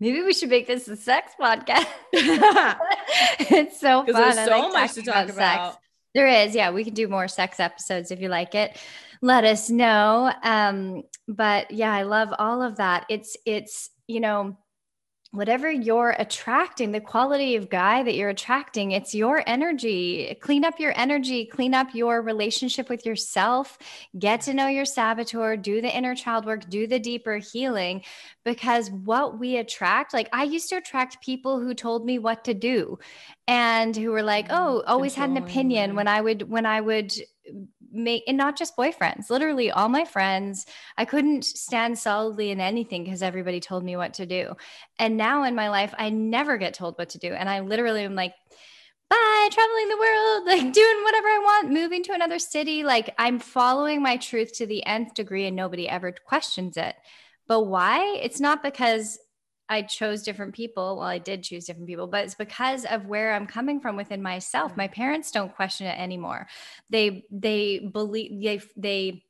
[0.00, 1.86] maybe we should make this a sex podcast.
[2.12, 4.14] it's so fun.
[4.14, 5.32] There's so like much to talk about.
[5.32, 5.76] about.
[6.14, 6.54] There is.
[6.54, 6.72] Yeah.
[6.72, 8.76] We can do more sex episodes if you like it.
[9.22, 10.32] Let us know.
[10.42, 13.06] Um, but yeah, I love all of that.
[13.08, 14.56] It's, it's, you know,
[15.32, 20.36] whatever you're attracting, the quality of guy that you're attracting, it's your energy.
[20.40, 23.78] Clean up your energy, clean up your relationship with yourself,
[24.18, 28.02] get to know your saboteur, do the inner child work, do the deeper healing.
[28.44, 32.54] Because what we attract, like I used to attract people who told me what to
[32.54, 32.98] do
[33.46, 37.14] and who were like, oh, always had an opinion when I would, when I would
[37.92, 43.04] make and not just boyfriends literally all my friends i couldn't stand solidly in anything
[43.04, 44.54] because everybody told me what to do.
[44.98, 47.32] And now in my life i never get told what to do.
[47.32, 48.34] And i literally am like
[49.08, 52.82] bye traveling the world like doing whatever i want moving to another city.
[52.84, 56.94] Like i'm following my truth to the nth degree and nobody ever questions it.
[57.46, 58.18] But why?
[58.22, 59.18] It's not because
[59.70, 60.96] I chose different people.
[60.96, 64.20] Well, I did choose different people, but it's because of where I'm coming from within
[64.20, 64.72] myself.
[64.72, 64.80] Mm-hmm.
[64.80, 66.48] My parents don't question it anymore.
[66.90, 69.22] They they believe they they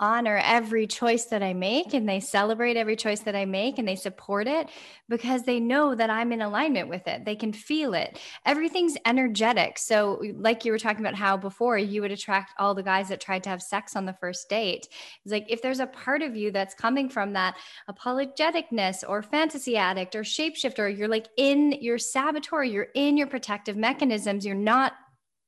[0.00, 3.86] honor every choice that I make and they celebrate every choice that I make and
[3.86, 4.68] they support it
[5.08, 7.24] because they know that I'm in alignment with it.
[7.24, 8.18] They can feel it.
[8.46, 9.78] Everything's energetic.
[9.78, 13.20] So, like you were talking about how before you would attract all the guys that
[13.20, 14.88] tried to have sex on the first date.
[15.24, 17.56] It's like if there's a part of you that's coming from that
[17.88, 23.76] apologeticness or fantasy addict or shapeshifter, you're like in your saboteur, you're in your protective
[23.76, 24.94] mechanisms, you're not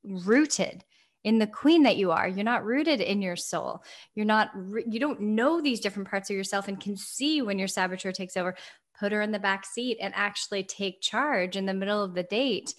[0.05, 0.85] rooted
[1.25, 2.29] in the queen that you are.
[2.29, 3.83] You're not rooted in your soul.
[4.15, 4.51] You're not
[4.87, 8.37] you don't know these different parts of yourself and can see when your saboteur takes
[8.37, 8.57] over.
[8.99, 12.23] Put her in the back seat and actually take charge in the middle of the
[12.23, 12.75] date.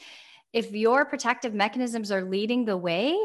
[0.52, 3.18] If your protective mechanisms are leading the way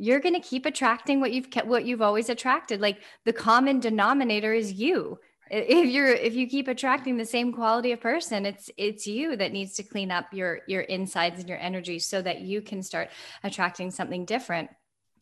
[0.00, 2.80] you're going to keep attracting what you've kept what you've always attracted.
[2.80, 5.18] Like the common denominator is you
[5.50, 9.52] if you're if you keep attracting the same quality of person it's it's you that
[9.52, 13.10] needs to clean up your your insides and your energy so that you can start
[13.42, 14.70] attracting something different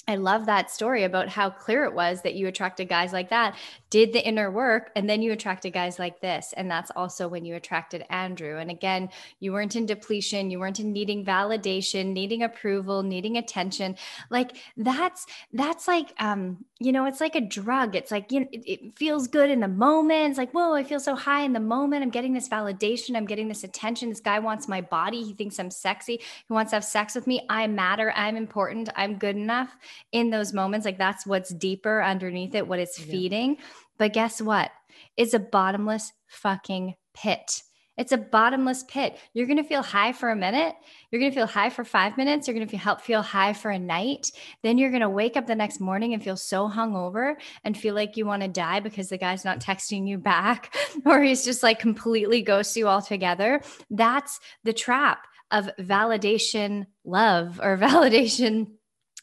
[0.08, 3.56] I love that story about how clear it was that you attracted guys like that,
[3.90, 6.54] did the inner work, and then you attracted guys like this.
[6.56, 8.58] And that's also when you attracted Andrew.
[8.58, 9.08] And again,
[9.40, 13.96] you weren't in depletion, you weren't in needing validation, needing approval, needing attention.
[14.30, 17.96] Like that's that's like um, you know, it's like a drug.
[17.96, 20.30] It's like you know, it, it feels good in the moment.
[20.30, 22.04] It's like, whoa, I feel so high in the moment.
[22.04, 24.10] I'm getting this validation, I'm getting this attention.
[24.10, 27.26] This guy wants my body, he thinks I'm sexy, he wants to have sex with
[27.26, 27.44] me.
[27.48, 29.76] I matter, I'm important, I'm good enough
[30.12, 33.56] in those moments like that's what's deeper underneath it what it's feeding
[33.98, 34.70] but guess what
[35.16, 37.62] it's a bottomless fucking pit
[37.96, 39.18] it's a bottomless pit.
[39.32, 40.74] You're going to feel high for a minute.
[41.10, 42.46] You're going to feel high for five minutes.
[42.46, 44.30] You're going to help feel high for a night.
[44.62, 47.94] Then you're going to wake up the next morning and feel so hungover and feel
[47.94, 51.62] like you want to die because the guy's not texting you back or he's just
[51.62, 53.62] like completely ghosts you altogether.
[53.90, 58.72] That's the trap of validation love or validation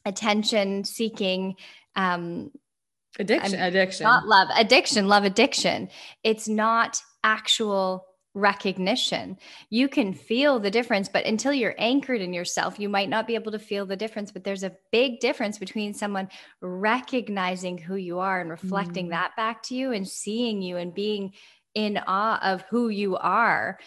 [0.05, 1.55] attention seeking
[1.95, 2.51] um
[3.19, 4.03] addiction I'm, addiction.
[4.03, 5.89] not love addiction love addiction.
[6.23, 9.37] It's not actual recognition.
[9.69, 13.35] You can feel the difference but until you're anchored in yourself you might not be
[13.35, 16.27] able to feel the difference but there's a big difference between someone
[16.59, 19.11] recognizing who you are and reflecting mm.
[19.11, 21.31] that back to you and seeing you and being
[21.75, 23.79] in awe of who you are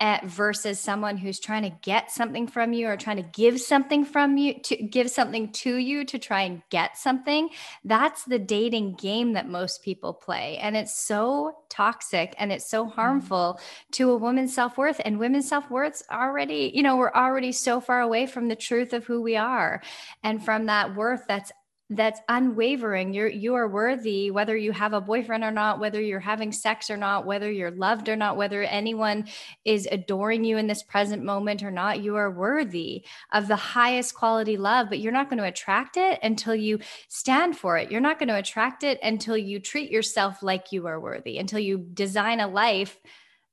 [0.00, 4.04] at versus someone who's trying to get something from you or trying to give something
[4.04, 7.48] from you to give something to you to try and get something
[7.84, 12.84] that's the dating game that most people play and it's so toxic and it's so
[12.84, 12.94] mm-hmm.
[12.94, 13.90] harmful mm.
[13.90, 18.24] to a woman's self-worth and women's self-worth's already you know we're already so far away
[18.24, 19.82] from the truth of who we are
[20.22, 21.50] and from that worth that's
[21.90, 23.14] that's unwavering.
[23.14, 26.90] You're you are worthy whether you have a boyfriend or not whether you're having sex
[26.90, 29.26] or not whether you're loved or not whether anyone
[29.64, 34.14] is adoring you in this present moment or not you are worthy of the highest
[34.14, 37.90] quality love but you're not going to attract it until you stand for it.
[37.90, 41.58] You're not going to attract it until you treat yourself like you are worthy until
[41.58, 42.98] you design a life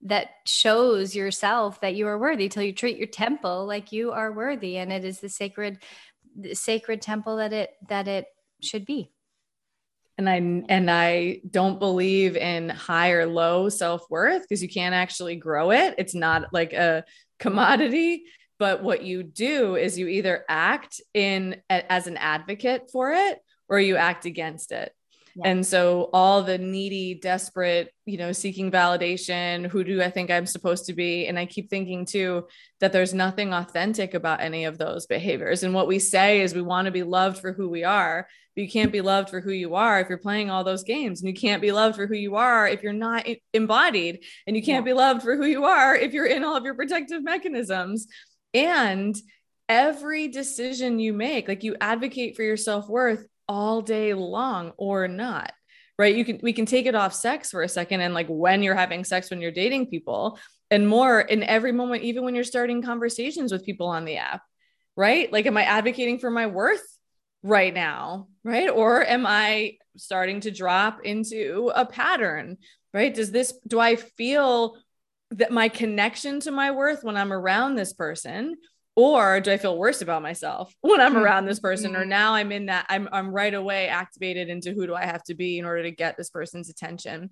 [0.01, 4.31] that shows yourself that you are worthy till you treat your temple like you are
[4.31, 5.79] worthy and it is the sacred
[6.53, 8.25] sacred temple that it that it
[8.61, 9.11] should be.
[10.17, 15.35] And i and i don't believe in high or low self-worth because you can't actually
[15.35, 15.95] grow it.
[15.97, 17.03] It's not like a
[17.39, 18.25] commodity.
[18.57, 23.79] But what you do is you either act in as an advocate for it or
[23.79, 24.93] you act against it
[25.35, 25.49] Yeah.
[25.49, 30.45] And so all the needy, desperate, you know, seeking validation, who do I think I'm
[30.45, 31.27] supposed to be?
[31.27, 32.47] And I keep thinking too
[32.79, 35.63] that there's nothing authentic about any of those behaviors.
[35.63, 38.61] And what we say is we want to be loved for who we are, but
[38.61, 41.21] you can't be loved for who you are if you're playing all those games.
[41.21, 44.23] And you can't be loved for who you are if you're not embodied.
[44.47, 44.93] And you can't yeah.
[44.93, 48.07] be loved for who you are if you're in all of your protective mechanisms.
[48.53, 49.13] And
[49.67, 55.07] every decision you make, like you advocate for your self worth all day long or
[55.07, 55.51] not
[55.97, 56.15] right?
[56.15, 58.75] You can we can take it off sex for a second and like when you're
[58.75, 62.81] having sex when you're dating people and more in every moment even when you're starting
[62.81, 64.41] conversations with people on the app
[64.97, 65.31] right?
[65.31, 66.85] Like am i advocating for my worth
[67.43, 68.69] right now right?
[68.69, 72.57] Or am i starting to drop into a pattern
[72.93, 73.13] right?
[73.13, 74.77] Does this do i feel
[75.31, 78.55] that my connection to my worth when i'm around this person
[78.95, 82.09] or do i feel worse about myself when i'm around this person or mm-hmm.
[82.09, 85.35] now i'm in that i'm i'm right away activated into who do i have to
[85.35, 87.29] be in order to get this person's attention.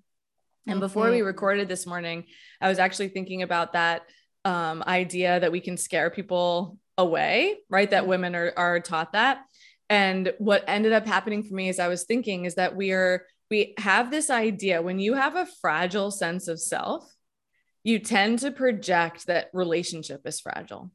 [0.66, 2.26] And before we recorded this morning
[2.62, 4.04] i was actually thinking about that
[4.46, 7.90] um, idea that we can scare people away right?
[7.90, 9.40] That women are, are taught that.
[9.90, 13.26] And what ended up happening for me as i was thinking is that we are
[13.52, 17.06] we have this idea when you have a fragile sense of self
[17.84, 20.90] you tend to project that relationship is fragile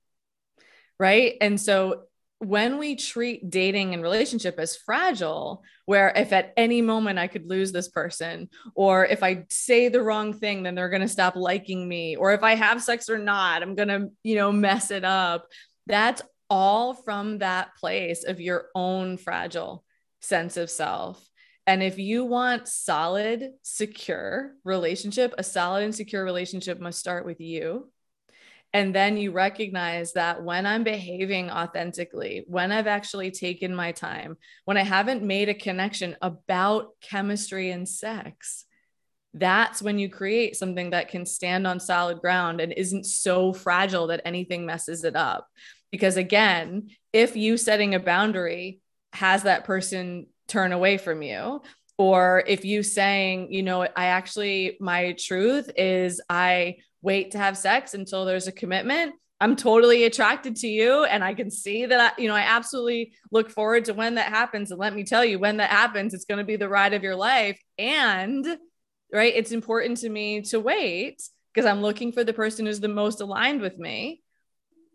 [0.99, 1.35] right?
[1.41, 2.05] And so
[2.41, 7.49] when we treat dating and relationship as fragile, where if at any moment I could
[7.49, 11.35] lose this person, or if I say the wrong thing, then they're going to stop
[11.35, 14.91] liking me, or if I have sex or not, I'm going to, you know, mess
[14.91, 15.49] it up.
[15.87, 19.85] That's all from that place of your own fragile
[20.21, 21.25] sense of self.
[21.67, 27.41] And if you want solid, secure relationship, a solid and secure relationship must start with
[27.41, 27.91] you
[28.73, 34.37] and then you recognize that when I'm behaving authentically, when I've actually taken my time,
[34.67, 38.67] when I haven't made a connection about chemistry and sex,
[39.33, 44.09] that's when you create something that can stand on solid ground and isn't so fragile
[44.09, 45.49] that anything messes it up.
[45.91, 48.81] Because again, if you setting a boundary
[49.15, 51.63] has that person turn away from you,
[51.97, 57.57] or if you saying, you know, I actually, my truth is I wait to have
[57.57, 59.15] sex until there's a commitment.
[59.41, 61.05] I'm totally attracted to you.
[61.05, 64.31] And I can see that I, you know I absolutely look forward to when that
[64.31, 64.71] happens.
[64.71, 67.03] And let me tell you when that happens it's going to be the ride of
[67.03, 67.61] your life.
[67.79, 68.45] And
[69.13, 71.23] right it's important to me to wait
[71.55, 74.23] because I'm looking for the person who's the most aligned with me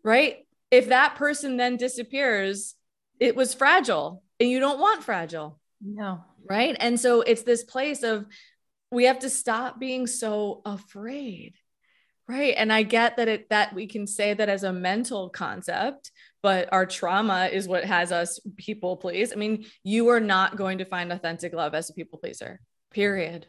[0.04, 0.46] right?
[0.70, 2.74] If that person then disappears
[3.18, 5.58] it was fragile and you don't want fragile.
[5.80, 6.24] No.
[6.48, 6.76] Right?
[6.78, 8.26] And so it's this place of
[8.90, 11.54] we have to stop being so afraid
[12.26, 12.54] Right.
[12.56, 16.10] And I get that it that we can say that as a mental concept,
[16.42, 19.32] but our trauma is what has us people please.
[19.32, 22.60] I mean, you are not going to find authentic love as a people pleaser.
[22.90, 23.46] Period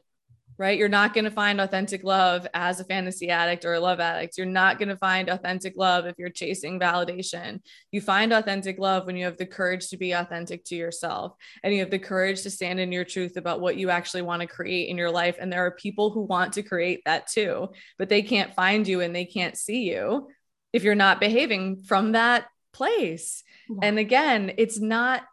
[0.58, 0.78] right?
[0.78, 4.38] You're not going to find authentic love as a fantasy addict or a love addict.
[4.38, 7.60] You're not going to find authentic love if you're chasing validation.
[7.92, 11.74] You find authentic love when you have the courage to be authentic to yourself and
[11.74, 14.48] you have the courage to stand in your truth about what you actually want to
[14.48, 15.38] create in your life.
[15.40, 19.02] And there are people who want to create that too, but they can't find you
[19.02, 20.30] and they can't see you
[20.72, 23.44] if you're not behaving from that place.
[23.70, 23.80] Yeah.
[23.84, 25.24] And again, it's not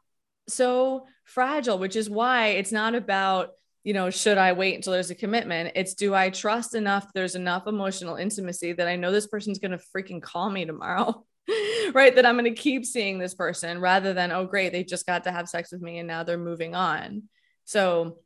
[0.49, 3.51] so fragile, which is why it's not about
[3.85, 5.73] you know, should I wait until there's a commitment?
[5.75, 7.13] It's do I trust enough?
[7.15, 11.25] There's enough emotional intimacy that I know this person's going to freaking call me tomorrow,
[11.93, 12.15] right?
[12.15, 15.25] That I'm going to keep seeing this person rather than, oh, great, they just got
[15.25, 17.25] to have sex with me and now they're moving on.
[17.65, 18.19] So,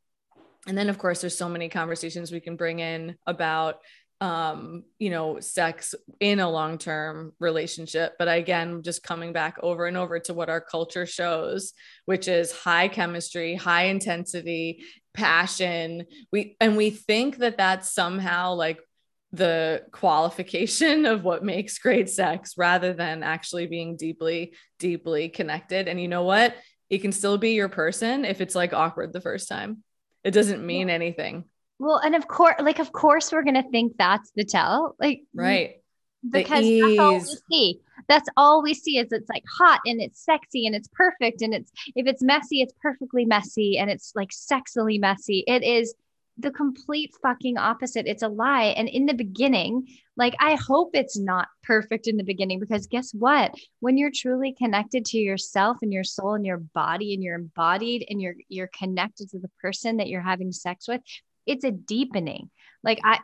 [0.66, 3.76] and then of course, there's so many conversations we can bring in about
[4.22, 8.14] um you know sex in a long-term relationship.
[8.18, 11.72] But again just coming back over and over to what our culture shows
[12.06, 16.06] which is high chemistry high intensity passion.
[16.32, 18.80] We and we think that that's somehow like
[19.32, 25.88] the qualification of what makes great sex rather than actually being deeply deeply connected.
[25.88, 26.54] And you know what?
[26.88, 29.82] It can still be your person if it's like awkward the first time.
[30.24, 31.44] It doesn't mean anything
[31.78, 34.96] well, and of course, like, of course, we're going to think that's the tell.
[34.98, 35.76] Like, right.
[36.28, 37.80] Because that's all we see.
[38.08, 41.42] That's all we see is it's like hot and it's sexy and it's perfect.
[41.42, 45.44] And it's, if it's messy, it's perfectly messy and it's like sexily messy.
[45.46, 45.94] It is
[46.38, 48.06] the complete fucking opposite.
[48.06, 48.74] It's a lie.
[48.76, 53.12] And in the beginning, like I hope it's not perfect in the beginning because guess
[53.12, 53.54] what?
[53.80, 58.04] When you're truly connected to yourself and your soul and your body and you're embodied
[58.08, 61.00] and you're you're connected to the person that you're having sex with,
[61.46, 62.50] it's a deepening.
[62.82, 63.20] Like I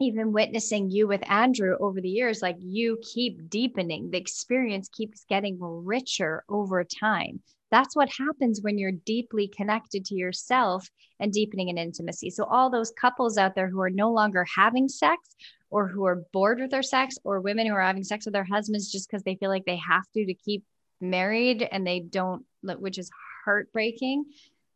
[0.00, 5.24] even witnessing you with Andrew over the years, like you keep deepening, the experience keeps
[5.28, 7.40] getting richer over time.
[7.70, 10.88] That's what happens when you're deeply connected to yourself
[11.20, 12.30] and deepening in intimacy.
[12.30, 15.36] So, all those couples out there who are no longer having sex
[15.70, 18.44] or who are bored with their sex, or women who are having sex with their
[18.44, 20.64] husbands just because they feel like they have to to keep
[21.00, 23.10] married and they don't, which is
[23.44, 24.24] heartbreaking.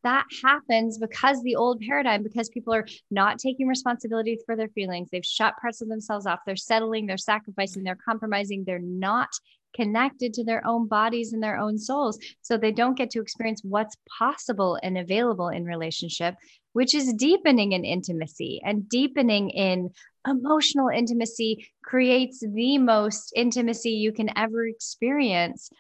[0.03, 5.09] That happens because the old paradigm, because people are not taking responsibility for their feelings.
[5.11, 6.40] They've shut parts of themselves off.
[6.44, 9.28] They're settling, they're sacrificing, they're compromising, they're not
[9.74, 12.18] connected to their own bodies and their own souls.
[12.42, 16.34] So they don't get to experience what's possible and available in relationship,
[16.72, 19.90] which is deepening in intimacy and deepening in
[20.26, 25.70] emotional intimacy creates the most intimacy you can ever experience.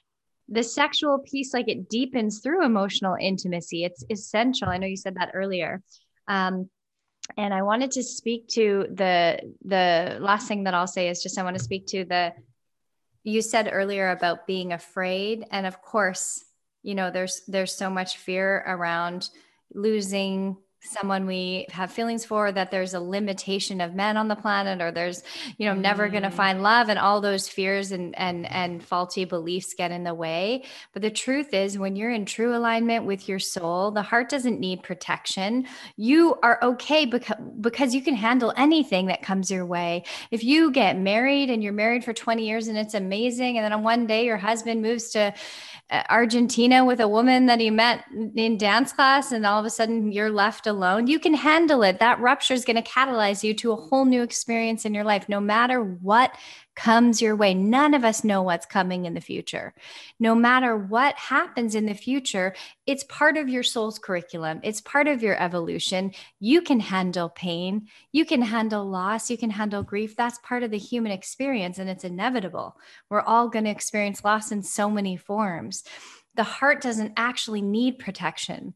[0.52, 3.84] The sexual piece, like it deepens through emotional intimacy.
[3.84, 4.68] It's essential.
[4.68, 5.82] I know you said that earlier.
[6.28, 6.68] Um,
[7.36, 11.38] and I wanted to speak to the the last thing that I'll say is just
[11.38, 12.32] I want to speak to the
[13.24, 16.44] you said earlier about being afraid and of course
[16.82, 19.30] you know there's there's so much fear around
[19.72, 24.82] losing someone we have feelings for that there's a limitation of men on the planet
[24.82, 25.22] or there's
[25.56, 26.34] you know never going to mm.
[26.34, 30.64] find love and all those fears and and and faulty beliefs get in the way.
[30.92, 34.58] But the truth is when you're in true alignment with your soul the heart doesn't
[34.58, 35.66] need protection.
[35.96, 40.04] You are okay because because you can handle anything that comes your way.
[40.30, 43.72] If you get married and you're married for 20 years and it's amazing and then
[43.72, 45.32] on one day your husband moves to
[46.08, 50.10] Argentina with a woman that he met in dance class and all of a sudden
[50.10, 51.98] you're left alone, you can handle it.
[51.98, 55.28] That rupture is going to catalyze you to a whole new experience in your life,
[55.28, 56.34] no matter what
[56.74, 57.54] comes your way.
[57.54, 59.74] None of us know what's coming in the future.
[60.18, 62.54] No matter what happens in the future,
[62.86, 66.12] it's part of your soul's curriculum, it's part of your evolution.
[66.40, 70.16] You can handle pain, you can handle loss, you can handle grief.
[70.16, 72.76] That's part of the human experience, and it's inevitable.
[73.10, 75.84] We're all going to experience loss in so many forms.
[76.34, 78.74] The heart doesn't actually need protection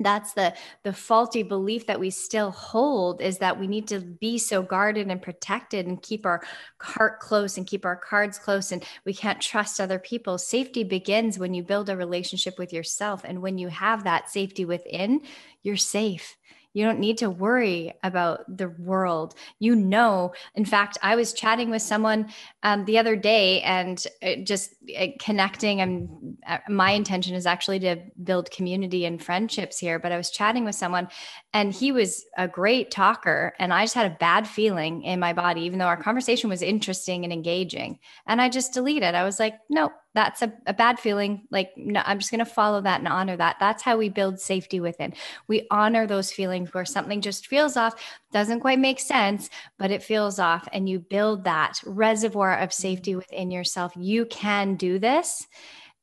[0.00, 4.36] that's the the faulty belief that we still hold is that we need to be
[4.36, 6.42] so guarded and protected and keep our
[6.80, 10.36] heart close and keep our cards close and we can't trust other people.
[10.38, 14.64] Safety begins when you build a relationship with yourself and when you have that safety
[14.64, 15.22] within
[15.62, 16.36] you're safe
[16.76, 19.34] you don't need to worry about the world.
[19.60, 22.30] You know, in fact, I was chatting with someone
[22.62, 24.06] um, the other day and
[24.44, 24.74] just
[25.18, 25.80] connecting.
[25.80, 29.98] And uh, my intention is actually to build community and friendships here.
[29.98, 31.08] But I was chatting with someone
[31.56, 33.54] and he was a great talker.
[33.58, 36.60] And I just had a bad feeling in my body, even though our conversation was
[36.60, 37.98] interesting and engaging.
[38.26, 39.14] And I just deleted.
[39.14, 41.48] I was like, nope, that's a, a bad feeling.
[41.50, 43.56] Like, no, I'm just going to follow that and honor that.
[43.58, 45.14] That's how we build safety within.
[45.48, 47.94] We honor those feelings where something just feels off,
[48.32, 49.48] doesn't quite make sense,
[49.78, 50.68] but it feels off.
[50.74, 53.94] And you build that reservoir of safety within yourself.
[53.96, 55.46] You can do this,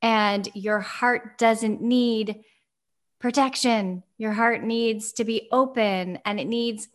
[0.01, 2.43] and your heart doesn't need
[3.24, 4.03] protection.
[4.17, 6.89] Your heart needs to be open and it needs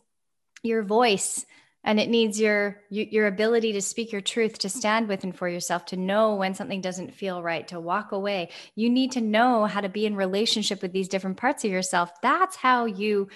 [0.62, 1.46] your voice
[1.82, 5.48] and it needs your your ability to speak your truth to stand with and for
[5.48, 9.64] yourself to know when something doesn't feel right to walk away you need to know
[9.64, 13.28] how to be in relationship with these different parts of yourself that's how you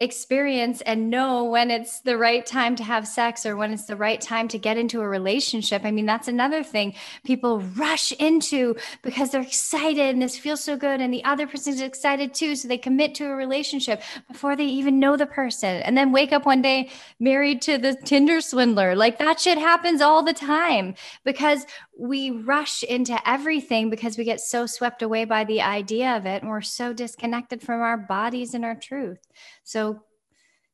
[0.00, 3.96] experience and know when it's the right time to have sex or when it's the
[3.96, 5.84] right time to get into a relationship.
[5.84, 6.94] I mean, that's another thing
[7.24, 11.80] people rush into because they're excited and this feels so good and the other person's
[11.80, 15.98] excited too, so they commit to a relationship before they even know the person and
[15.98, 18.94] then wake up one day married to the Tinder swindler.
[18.94, 20.94] Like that shit happens all the time
[21.24, 21.66] because
[21.98, 26.42] we rush into everything because we get so swept away by the idea of it
[26.42, 29.18] and we're so disconnected from our bodies and our truth.
[29.68, 30.00] So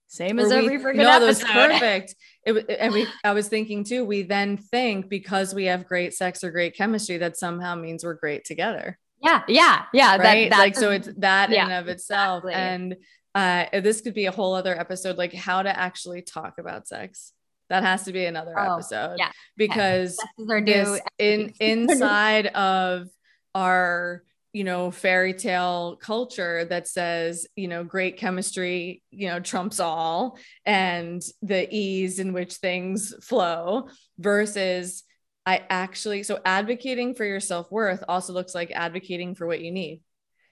[0.06, 1.26] same as every freaking no, episode.
[1.26, 2.14] was perfect.
[2.44, 6.44] It, and we, I was thinking too, we then think because we have great sex
[6.44, 8.98] or great chemistry, that somehow means we're great together.
[9.20, 9.42] Yeah.
[9.48, 9.86] Yeah.
[9.92, 10.16] Yeah.
[10.16, 10.50] Right.
[10.50, 12.44] That, like, so it's that yeah, in of itself.
[12.44, 12.52] Exactly.
[12.54, 12.96] And
[13.34, 17.32] uh, this could be a whole other episode, like how to actually talk about sex.
[17.70, 19.16] That has to be another oh, episode.
[19.18, 19.32] Yeah.
[19.56, 23.08] Because this in inside of
[23.56, 24.22] our
[24.54, 30.38] you know fairy tale culture that says you know great chemistry you know trumps all
[30.64, 33.88] and the ease in which things flow
[34.18, 35.02] versus
[35.44, 40.00] i actually so advocating for your self-worth also looks like advocating for what you need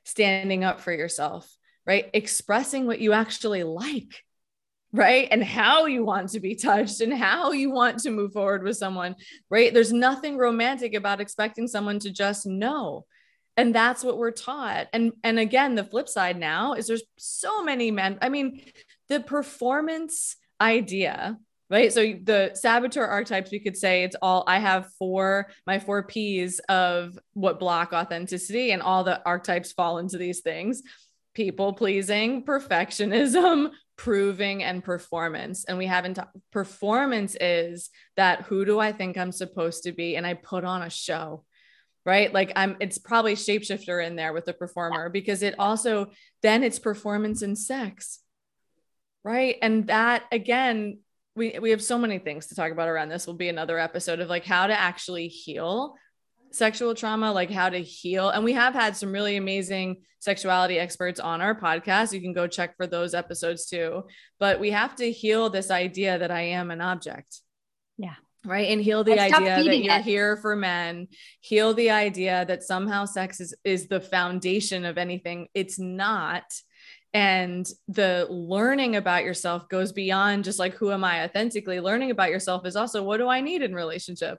[0.04, 1.48] standing up for yourself
[1.86, 4.24] right expressing what you actually like
[4.94, 5.28] right?
[5.30, 8.76] And how you want to be touched and how you want to move forward with
[8.76, 9.16] someone,
[9.48, 9.72] right?
[9.72, 13.06] There's nothing romantic about expecting someone to just know.
[13.56, 14.88] And that's what we're taught.
[14.92, 18.18] And and again, the flip side now is there's so many men.
[18.22, 18.62] I mean,
[19.08, 21.38] the performance idea
[21.72, 21.90] right?
[21.90, 26.58] So the saboteur archetypes, we could say it's all I have four, my four P's
[26.68, 30.82] of what block authenticity, and all the archetypes fall into these things
[31.34, 35.64] people pleasing, perfectionism, proving, and performance.
[35.64, 40.16] And we haven't, t- performance is that who do I think I'm supposed to be?
[40.16, 41.44] And I put on a show
[42.04, 42.32] right?
[42.32, 46.10] Like i'm it's probably shapeshifter in there with the performer because it also
[46.42, 48.20] then it's performance and sex
[49.24, 49.56] right?
[49.62, 50.98] And that again
[51.34, 53.26] we we have so many things to talk about around this.
[53.26, 55.94] Will be another episode of like how to actually heal
[56.50, 58.28] sexual trauma like how to heal.
[58.28, 62.12] And we have had some really amazing sexuality experts on our podcast.
[62.12, 64.02] You can go check for those episodes too.
[64.38, 67.40] But we have to heal this idea that i am an object.
[67.96, 68.70] Yeah right?
[68.70, 70.04] And heal the idea that you're it.
[70.04, 71.08] here for men.
[71.40, 75.48] Heal the idea that somehow sex is is the foundation of anything.
[75.54, 76.44] It's not.
[77.14, 81.78] And the learning about yourself goes beyond just like who am i authentically?
[81.78, 84.38] Learning about yourself is also what do i need in relationship?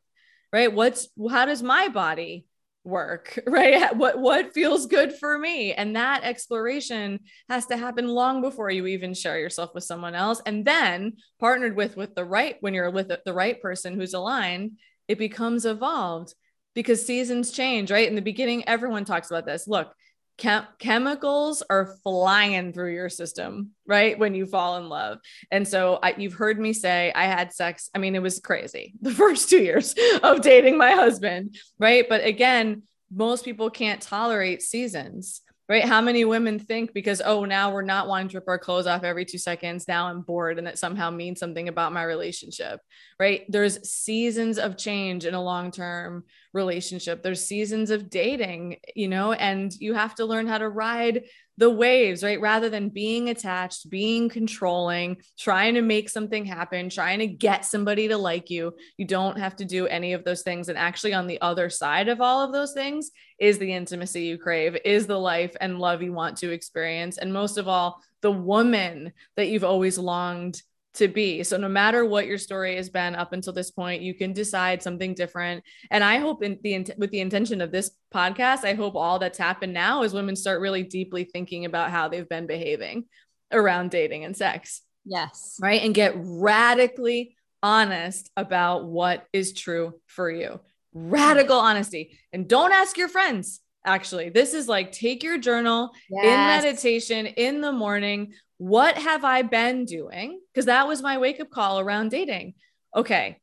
[0.51, 0.71] Right?
[0.71, 2.45] What's how does my body
[2.83, 3.95] work right?
[3.95, 5.73] What what feels good for me?
[5.73, 7.19] And that exploration
[7.49, 10.41] has to happen long before you even share yourself with someone else.
[10.45, 14.73] And then partnered with with the right when you're with the right person who's aligned
[15.07, 16.33] it becomes evolved
[16.75, 18.07] because seasons change right?
[18.07, 19.67] In the beginning everyone talks about this.
[19.67, 19.93] Look
[20.37, 25.19] Chem- chemicals are flying through your system right when you fall in love
[25.51, 28.95] and so I, you've heard me say i had sex i mean it was crazy
[29.01, 32.81] the first two years of dating my husband right but again
[33.11, 35.85] most people can't tolerate seasons right?
[35.85, 39.03] How many women think because, oh, now we're not wanting to rip our clothes off
[39.03, 39.87] every two seconds.
[39.87, 42.81] Now I'm bored and that somehow means something about my relationship,
[43.19, 43.45] right?
[43.49, 47.23] There's seasons of change in a long term relationship.
[47.23, 51.23] There's seasons of dating, you know, and you have to learn how to ride
[51.57, 52.41] the waves, right?
[52.41, 58.07] Rather than being attached, being controlling, trying to make something happen, trying to get somebody
[58.07, 58.73] to like you.
[58.97, 60.69] You don't have to do any of those things.
[60.69, 64.37] And actually, on the other side of all of those things is the intimacy you
[64.37, 67.17] crave, is the life and love you want to experience.
[67.17, 70.61] And most of all, the woman that you've always longed
[70.95, 71.43] to be.
[71.43, 74.83] So no matter what your story has been up until this point, you can decide
[74.83, 75.63] something different.
[75.89, 79.37] And I hope in the with the intention of this podcast, I hope all that's
[79.37, 83.05] happened now is women start really deeply thinking about how they've been behaving
[83.51, 84.81] around dating and sex.
[85.05, 85.57] Yes.
[85.61, 85.81] Right?
[85.81, 90.59] And get radically honest about what is true for you.
[90.93, 92.19] Radical honesty.
[92.31, 94.29] And don't ask your friends actually.
[94.29, 96.23] This is like take your journal yes.
[96.23, 98.33] in meditation in the morning
[98.63, 100.39] what have I been doing?
[100.53, 102.53] Because that was my wake up call around dating.
[102.95, 103.41] Okay,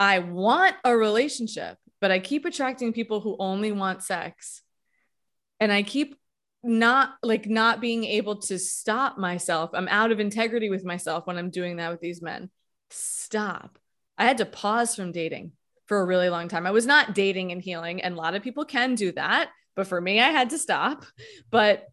[0.00, 4.62] I want a relationship, but I keep attracting people who only want sex.
[5.60, 6.16] And I keep
[6.62, 9.70] not like not being able to stop myself.
[9.74, 12.48] I'm out of integrity with myself when I'm doing that with these men.
[12.88, 13.78] Stop.
[14.16, 15.52] I had to pause from dating
[15.84, 16.66] for a really long time.
[16.66, 19.50] I was not dating and healing, and a lot of people can do that.
[19.76, 21.04] But for me, I had to stop.
[21.50, 21.84] But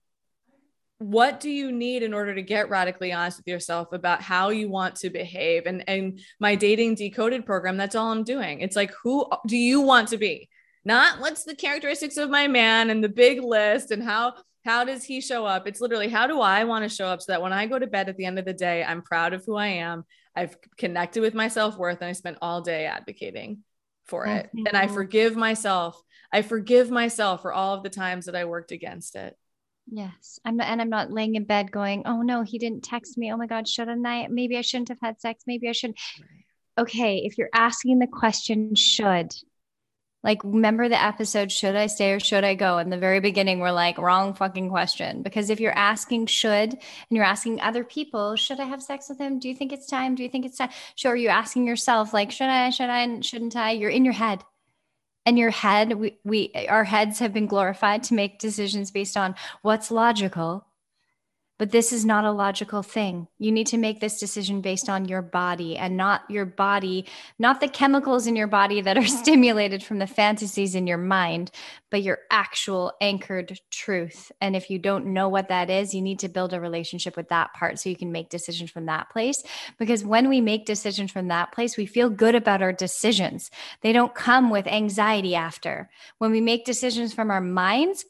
[1.00, 4.70] what do you need in order to get radically honest with yourself about how you
[4.70, 8.60] want to behave and and my dating decoded program that's all i'm doing.
[8.60, 10.50] It's like who do you want to be?
[10.84, 14.34] Not what's the characteristics of my man and the big list and how
[14.66, 15.68] how does he show up?
[15.68, 17.88] It's literally how do i want to show up so that when i go to
[17.88, 20.04] bed at the end of the day i'm proud of who i am.
[20.36, 23.64] I've connected with my self-worth and i spent all day advocating
[24.06, 24.48] for it.
[24.48, 24.68] Mm-hmm.
[24.68, 26.02] and i forgive myself.
[26.32, 29.38] I forgive myself for all of the times that i worked against it
[29.92, 30.40] Yes.
[30.46, 33.32] I'm not, and I'm not laying in bed going, oh no, he didn't text me.
[33.32, 34.28] Oh my God, shouldn't I?
[34.28, 35.44] Maybe I shouldn't have had sex.
[35.48, 35.96] Maybe I should.
[36.20, 36.46] Right.
[36.78, 37.18] Okay.
[37.26, 39.34] If you're asking the question, should,
[40.24, 42.78] like, remember the episode, should I stay or should I go?
[42.78, 45.24] In the very beginning, we're like, wrong fucking question.
[45.24, 46.80] Because if you're asking should, and
[47.10, 49.40] you're asking other people, should I have sex with him?
[49.40, 50.16] Do you think it's time?
[50.16, 50.70] Do you think it's time?
[50.96, 51.16] Sure.
[51.16, 53.72] You're asking yourself, like, should I, should I, shouldn't I?
[53.72, 54.44] You're in your head
[55.30, 59.36] and your head we, we our heads have been glorified to make decisions based on
[59.62, 60.66] what's logical
[61.60, 63.28] but this is not a logical thing.
[63.38, 67.06] You need to make this decision based on your body and not your body,
[67.38, 71.52] not the chemicals in your body that are stimulated from the fantasies in your mind,
[71.90, 74.32] but your actual anchored truth.
[74.40, 77.28] And if you don't know what that is, you need to build a relationship with
[77.28, 79.44] that part so you can make decisions from that place.
[79.78, 83.52] Because when we make decisions from that place, we feel good about our decisions.
[83.82, 85.90] They don't come with anxiety after.
[86.20, 88.06] When we make decisions from our minds,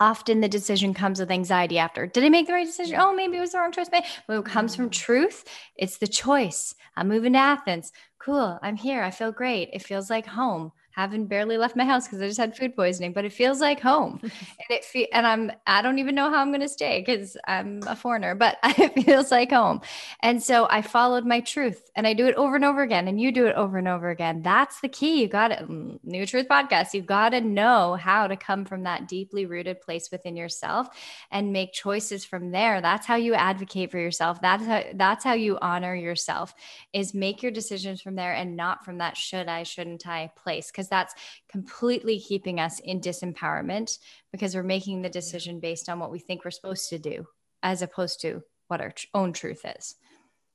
[0.00, 2.06] often the decision comes with anxiety after.
[2.06, 2.98] Did I make the right decision?
[3.00, 3.88] Oh, maybe it was the wrong choice.
[3.88, 4.92] But when it comes from mm.
[4.92, 5.44] truth,
[5.76, 6.74] it's the choice.
[6.96, 7.92] I'm moving to Athens.
[8.18, 8.58] Cool.
[8.62, 9.02] I'm here.
[9.02, 9.70] I feel great.
[9.72, 10.72] It feels like home.
[10.98, 13.78] Haven't barely left my house because I just had food poisoning, but it feels like
[13.78, 14.18] home.
[14.22, 17.80] and it fe- and I'm I don't even know how I'm gonna stay because I'm
[17.86, 19.80] a foreigner, but it feels like home.
[20.22, 23.06] And so I followed my truth and I do it over and over again.
[23.06, 24.42] And you do it over and over again.
[24.42, 25.22] That's the key.
[25.22, 25.60] You got it.
[25.60, 26.94] Mm, New Truth Podcast.
[26.94, 30.88] You got to know how to come from that deeply rooted place within yourself
[31.30, 32.80] and make choices from there.
[32.80, 34.40] That's how you advocate for yourself.
[34.40, 36.54] That's how that's how you honor yourself
[36.92, 40.72] is make your decisions from there and not from that should I, shouldn't I place.
[40.88, 41.14] Cause that's
[41.50, 43.98] completely keeping us in disempowerment
[44.32, 47.26] because we're making the decision based on what we think we're supposed to do
[47.62, 49.96] as opposed to what our own truth is.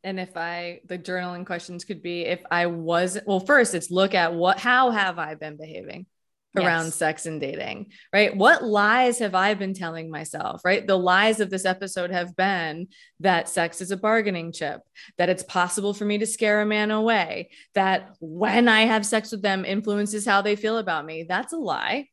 [0.04, 4.14] And if I, the journaling questions could be if I was, well, first it's look
[4.14, 6.08] at what, how have I been behaving?
[6.56, 6.96] Around yes.
[6.96, 8.36] sex and dating, right?
[8.36, 10.86] What lies have I been telling myself, right?
[10.86, 12.90] The lies of this episode have been
[13.22, 14.82] that sex is a bargaining chip,
[15.18, 19.32] that it's possible for me to scare a man away, that when I have sex
[19.32, 21.24] with them influences how they feel about me.
[21.24, 22.10] That's a lie.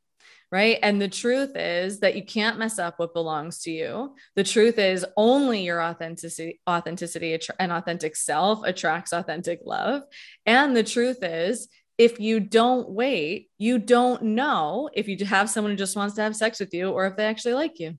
[0.53, 0.81] Right.
[0.83, 4.17] And the truth is that you can't mess up what belongs to you.
[4.35, 10.03] The truth is only your authenticity, authenticity and authentic self attracts authentic love.
[10.47, 11.69] And the truth is
[12.01, 16.23] if you don't wait, you don't know if you have someone who just wants to
[16.23, 17.99] have sex with you or if they actually like you.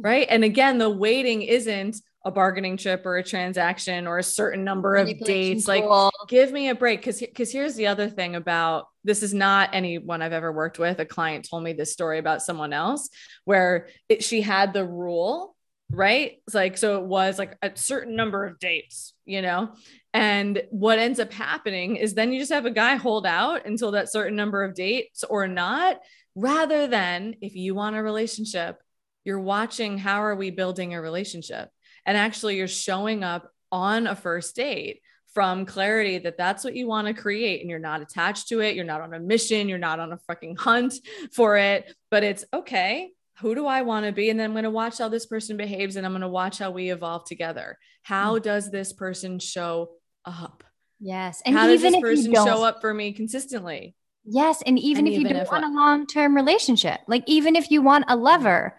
[0.00, 0.26] Right.
[0.28, 4.96] And again, the waiting isn't a bargaining chip or a transaction or a certain number
[4.96, 5.68] of dates.
[5.68, 5.84] Like,
[6.26, 7.04] give me a break.
[7.04, 10.98] Cause, cause here's the other thing about this is not anyone I've ever worked with.
[10.98, 13.10] A client told me this story about someone else
[13.44, 15.54] where it, she had the rule
[15.90, 16.38] right?
[16.46, 19.72] It's like, so it was like a certain number of dates, you know?
[20.14, 23.92] And what ends up happening is then you just have a guy hold out until
[23.92, 26.00] that certain number of dates or not,
[26.34, 28.80] rather than if you want a relationship,
[29.24, 31.68] you're watching how are we building a relationship?
[32.06, 35.02] And actually, you're showing up on a first date
[35.34, 38.74] from clarity that that's what you want to create and you're not attached to it.
[38.74, 39.68] You're not on a mission.
[39.68, 40.94] You're not on a fucking hunt
[41.32, 44.30] for it, but it's okay who do I want to be?
[44.30, 46.58] And then I'm going to watch how this person behaves and I'm going to watch
[46.58, 47.78] how we evolve together.
[48.02, 48.42] How mm.
[48.42, 49.90] does this person show
[50.24, 50.64] up?
[51.00, 51.42] Yes.
[51.46, 53.94] And how does this person show up for me consistently?
[54.24, 54.62] Yes.
[54.66, 57.56] And even and if even you don't if want a long term relationship, like even
[57.56, 58.76] if you want a lover,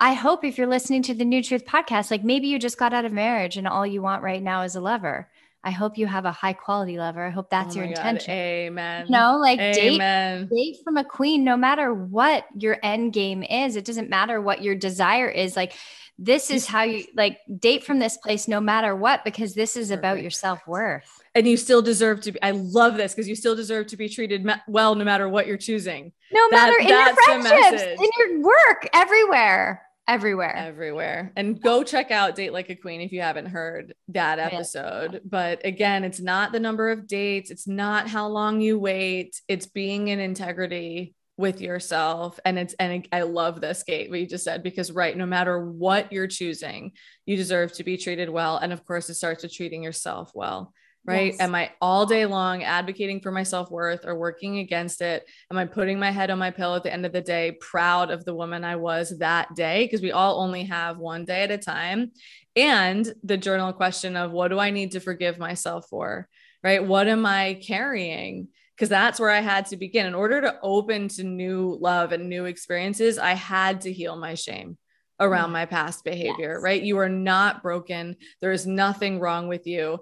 [0.00, 2.92] I hope if you're listening to the New Truth podcast, like maybe you just got
[2.92, 5.28] out of marriage and all you want right now is a lover.
[5.64, 7.24] I hope you have a high quality lover.
[7.24, 8.32] I hope oh that's oh your intention.
[8.32, 8.40] God.
[8.40, 9.06] Amen.
[9.06, 10.48] You know, like Amen.
[10.48, 13.76] date, date from a queen, no matter what your end game is.
[13.76, 15.56] It doesn't matter what your desire is.
[15.56, 15.74] Like
[16.18, 19.88] this is how you like date from this place, no matter what, because this is
[19.88, 20.00] Perfect.
[20.00, 21.20] about your self worth.
[21.34, 22.42] And you still deserve to be.
[22.42, 25.56] I love this because you still deserve to be treated well, no matter what you're
[25.56, 26.12] choosing.
[26.32, 30.54] No that, matter in your friendships, in your work, everywhere everywhere.
[30.54, 31.32] Everywhere.
[31.36, 35.20] And go check out date like a queen if you haven't heard that oh, episode.
[35.24, 37.50] But again it's not the number of dates.
[37.50, 39.40] It's not how long you wait.
[39.48, 42.38] It's being in integrity with yourself.
[42.44, 45.70] And it's and i love this Kate what you just said because right no matter
[45.70, 46.92] what you're choosing
[47.24, 48.58] you deserve to be treated well.
[48.58, 50.72] And of course it starts with treating yourself well
[51.04, 51.32] right?
[51.32, 51.40] Yes.
[51.40, 55.28] Am I all day long advocating for my self worth or working against it?
[55.50, 58.10] Am I putting my head on my pillow at the end of the day, proud
[58.10, 59.84] of the woman I was that day?
[59.84, 62.12] Because we all only have one day at a time.
[62.54, 66.28] And the journal question of what do I need to forgive myself for,
[66.62, 66.84] right?
[66.84, 68.48] What am I carrying?
[68.76, 70.06] Because that's where I had to begin.
[70.06, 74.34] In order to open to new love and new experiences, I had to heal my
[74.34, 74.78] shame
[75.20, 75.52] around mm.
[75.52, 76.62] my past behavior, yes.
[76.62, 76.82] right?
[76.82, 78.16] You are not broken.
[78.40, 80.00] There is nothing wrong with you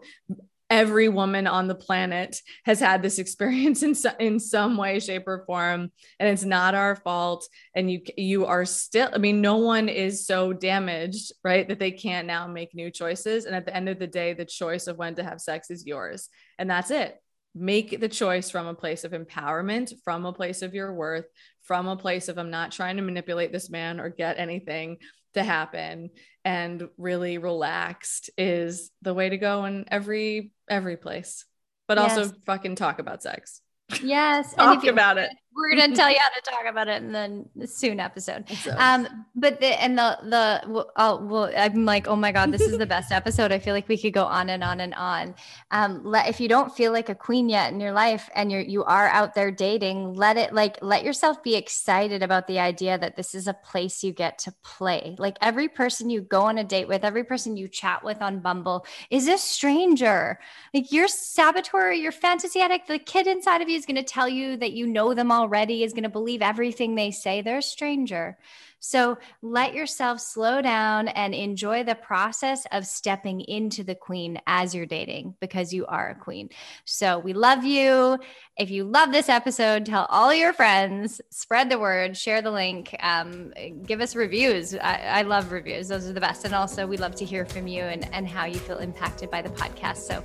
[0.71, 5.27] every woman on the planet has had this experience in, so, in some way shape
[5.27, 9.57] or form and it's not our fault and you you are still i mean no
[9.57, 13.77] one is so damaged right that they can't now make new choices and at the
[13.77, 16.29] end of the day the choice of when to have sex is yours
[16.61, 17.21] and that's it.
[17.53, 21.25] Make the choice from a place of empowerment from a place of your worth
[21.65, 24.99] from a place of i'm not trying to manipulate this man or get anything
[25.35, 26.11] to happen
[26.45, 31.45] and really relaxed is the way to go in every every place
[31.87, 32.17] but yes.
[32.17, 33.61] also fucking talk about sex
[34.03, 37.49] yes talk about it we're going to tell you how to talk about it in
[37.57, 38.49] the soon episode.
[38.49, 38.75] So.
[38.79, 42.79] Um, but the, and the, the, I'll, well, I'm like, oh my God, this is
[42.79, 43.53] the best episode.
[43.53, 45.35] I feel like we could go on and on and on.
[45.71, 48.61] Um, let, if you don't feel like a queen yet in your life and you're,
[48.61, 52.97] you are out there dating, let it like, let yourself be excited about the idea
[52.99, 55.17] that this is a place you get to play.
[55.19, 58.41] Like every person you go on a date with, every person you chat with on
[58.41, 60.39] Bumble is a stranger.
[60.73, 64.29] Like your saboteur, your fantasy addict, the kid inside of you is going to tell
[64.29, 67.43] you that you know them all already is going to believe everything they say.
[67.43, 68.39] They're a stranger.
[68.81, 74.75] So let yourself slow down and enjoy the process of stepping into the queen as
[74.75, 76.49] you're dating because you are a queen.
[76.87, 78.19] So we love you.
[78.57, 82.97] If you love this episode, tell all your friends, spread the word, share the link,
[83.01, 83.53] um,
[83.87, 84.75] give us reviews.
[84.75, 86.47] I, I, love reviews, those are the best.
[86.47, 89.43] And also, we love to hear from you and, and how you feel impacted by
[89.43, 89.99] the podcast.
[89.99, 90.25] So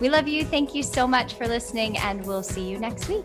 [0.00, 0.44] we love you.
[0.44, 3.24] Thank you so much for listening, and we'll see you next week.